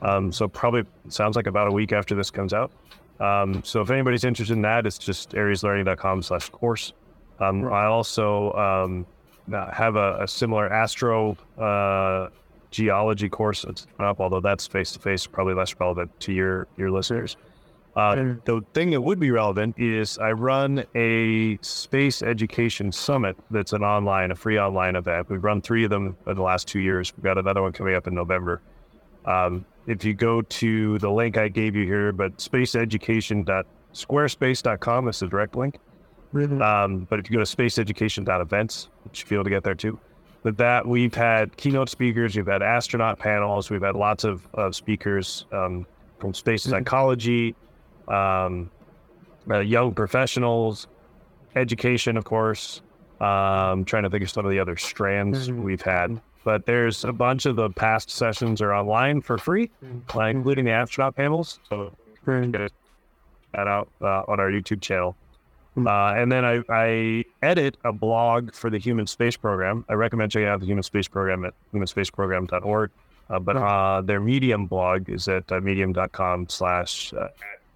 [0.02, 2.70] Um, so probably sounds like about a week after this comes out.
[3.18, 6.92] Um, so if anybody's interested in that, it's just areslearning.com slash course.
[7.40, 9.06] Um, I also um,
[9.50, 12.28] have a, a similar astro uh,
[12.70, 16.66] geology course that's coming up, although that's face to face, probably less relevant to your
[16.76, 17.36] your listeners.
[17.94, 18.14] Uh,
[18.46, 23.82] the thing that would be relevant is I run a space education summit that's an
[23.82, 25.28] online, a free online event.
[25.28, 27.12] We've run three of them in the last two years.
[27.14, 28.62] We've got another one coming up in November.
[29.26, 35.26] Um, if you go to the link I gave you here, but spaceeducation.squarespace.com is the
[35.26, 35.78] direct link.
[36.62, 39.98] Um, but if you go to spaceeducation.events, should be able to get there too.
[40.44, 44.74] with that, we've had keynote speakers, we've had astronaut panels, we've had lots of, of
[44.74, 45.86] speakers um,
[46.18, 47.54] from space psychology,
[48.08, 48.68] um,
[49.50, 50.86] uh, young professionals,
[51.56, 52.82] education, of course.
[53.20, 55.62] Um, trying to think of some of the other strands Mhm.
[55.62, 59.70] we've had, but there's a bunch of the past sessions are online for free,
[60.16, 61.60] uh, including the astronaut panels.
[61.68, 61.92] So
[62.26, 62.72] get
[63.52, 65.16] that out uh, on our YouTube channel.
[65.76, 69.84] Uh, and then I, I edit a blog for the Human Space Program.
[69.88, 72.90] I recommend checking out the Human Space Program at humanspaceprogram.org.
[73.30, 77.28] Uh, but uh, their Medium blog is at uh, medium.com slash uh,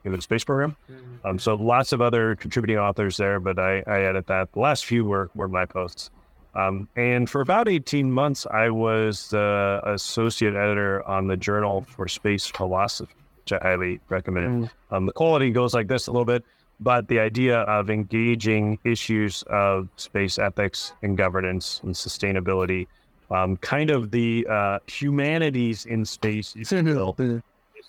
[0.02, 0.76] Human Space Program.
[1.24, 4.52] Um, so lots of other contributing authors there, but I, I edit that.
[4.52, 6.10] The last few were, were my posts.
[6.54, 12.08] Um, and for about 18 months, I was the associate editor on the Journal for
[12.08, 14.70] Space Philosophy, which I highly recommend.
[14.90, 16.44] Um, the quality goes like this a little bit,
[16.80, 22.86] but the idea of engaging issues of space ethics and governance and sustainability,
[23.30, 27.42] um, kind of the uh, humanities in space, if you will, is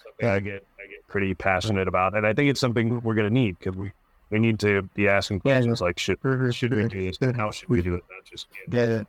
[0.04, 3.28] something I get I get pretty passionate about, and I think it's something we're going
[3.28, 3.92] to need because we
[4.30, 6.20] we need to be asking Yeah, questions like should
[6.54, 7.18] should we do this?
[7.22, 8.04] and How should we do it?
[8.10, 9.04] Not just Yeah.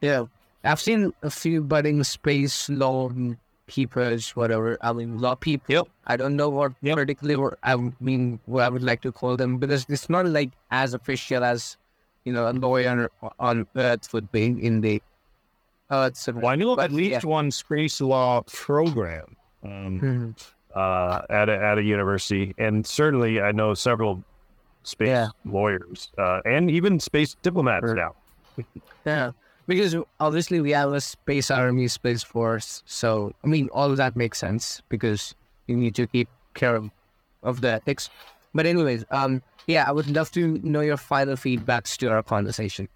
[0.00, 0.24] Yeah.
[0.64, 3.10] I've seen a few budding space law
[3.68, 4.76] keepers, whatever.
[4.80, 5.72] I mean, law people.
[5.74, 5.86] Yep.
[6.06, 9.58] I don't know what particularly what I mean, what I would like to call them,
[9.58, 11.76] because it's not like as official as,
[12.24, 15.02] you know, a lawyer on Earth would be in the
[15.90, 16.26] Earth's.
[16.28, 17.28] Well, I know But, at least yeah.
[17.30, 20.34] one space law program um, Mhm.
[20.74, 24.22] uh, at a, at a university, and certainly I know several
[24.82, 25.28] space Yeah.
[25.44, 27.94] lawyers uh, and even space diplomats Sure.
[27.94, 28.14] now.
[29.06, 29.32] Yeah,
[29.68, 32.82] because obviously we have a space army, space force.
[32.86, 35.36] So I mean, all of that makes sense because
[35.68, 36.90] you need to keep care of,
[37.44, 38.10] of the ethics.
[38.52, 42.88] But anyways, um, yeah, I would love to know your final feedbacks to our conversation.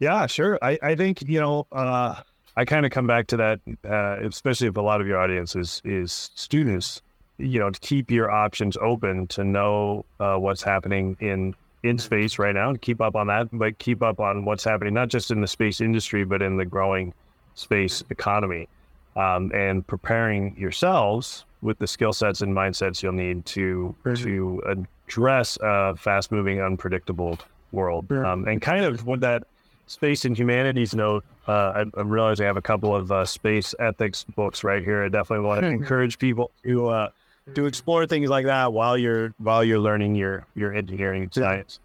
[0.00, 0.58] Yeah, sure.
[0.62, 2.22] I, I think, you know, uh,
[2.56, 5.54] I kind of come back to that, uh, especially if a lot of your audience
[5.54, 7.02] is, is students,
[7.36, 12.38] you know, to keep your options open to know uh, what's happening in, in space
[12.38, 15.30] right now, to keep up on that, but keep up on what's happening, not just
[15.30, 17.12] in the space industry, but in the growing
[17.54, 18.68] space economy
[19.16, 24.62] um, and preparing yourselves with the skill sets and mindsets you'll need to, to
[25.08, 27.38] address a fast moving, unpredictable
[27.72, 28.08] world.
[28.24, 29.44] Um, and kind of what that
[29.86, 33.74] space and humanities note, uh, I, I realize I have a couple of uh, space
[33.78, 35.04] ethics books right here.
[35.04, 37.10] I definitely want to encourage people to uh,
[37.54, 41.80] to explore things like that while you're while you're learning your your engineering science.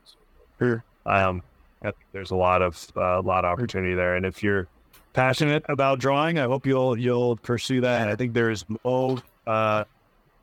[1.06, 1.42] Um,
[1.82, 4.68] I think there's a lot of uh, a lot of opportunity there, and if you're
[5.14, 8.08] passionate about drawing, I hope you'll you'll pursue that.
[8.08, 9.84] I think there's no uh,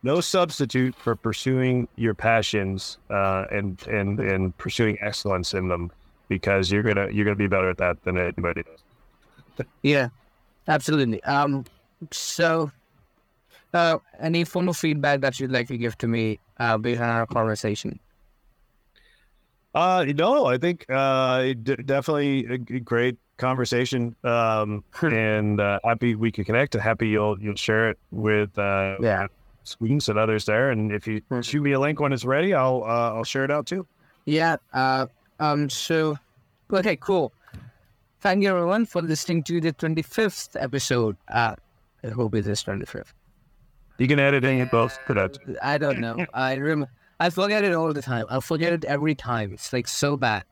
[0.03, 5.91] no substitute for pursuing your passions uh, and and and pursuing excellence in them
[6.29, 9.69] because you're gonna you're gonna be better at that than anybody else.
[9.83, 10.09] Yeah,
[10.67, 11.23] absolutely.
[11.25, 11.65] Um,
[12.11, 12.73] so,
[13.75, 17.09] uh, any form of feedback that you'd like to give to me uh, based on
[17.09, 17.99] our conversation?
[19.75, 24.15] Uh, no, I think uh, d- definitely a g- great conversation.
[24.23, 26.75] Um, and uh, happy we could connect.
[26.75, 29.29] and Happy you'll you'll share it with uh, Yeah.
[29.65, 30.71] students and others there.
[30.71, 31.43] And if you Mhm.
[31.43, 33.87] shoot me a link when it's ready, I'll uh, I'll share it out too.
[34.27, 34.57] Yeah.
[34.75, 35.07] Uh,
[35.41, 35.71] um.
[35.71, 36.19] So,
[36.71, 37.33] okay, cool.
[38.21, 41.17] Thank you everyone for listening to the twenty fifth episode.
[41.29, 41.57] Uh,
[42.05, 43.15] I hope it is twenty fifth.
[43.99, 45.39] You can edit in both for that.
[45.63, 46.25] I don't know.
[46.35, 46.87] I rem-
[47.21, 48.27] I forget it all the time.
[48.29, 49.53] I forget it every time.
[49.53, 50.45] It's like so bad.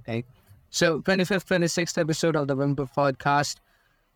[0.00, 0.24] Okay.
[0.70, 3.56] So twenty fifth, twenty sixth episode of the Whimper podcast.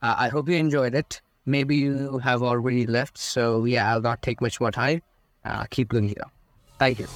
[0.02, 1.20] Uh, I hope you enjoyed it.
[1.46, 3.16] Maybe you have already left.
[3.18, 5.02] So yeah, I'll not take much more time.
[5.44, 6.24] Uh, keep looking here.
[6.78, 7.06] Thank you.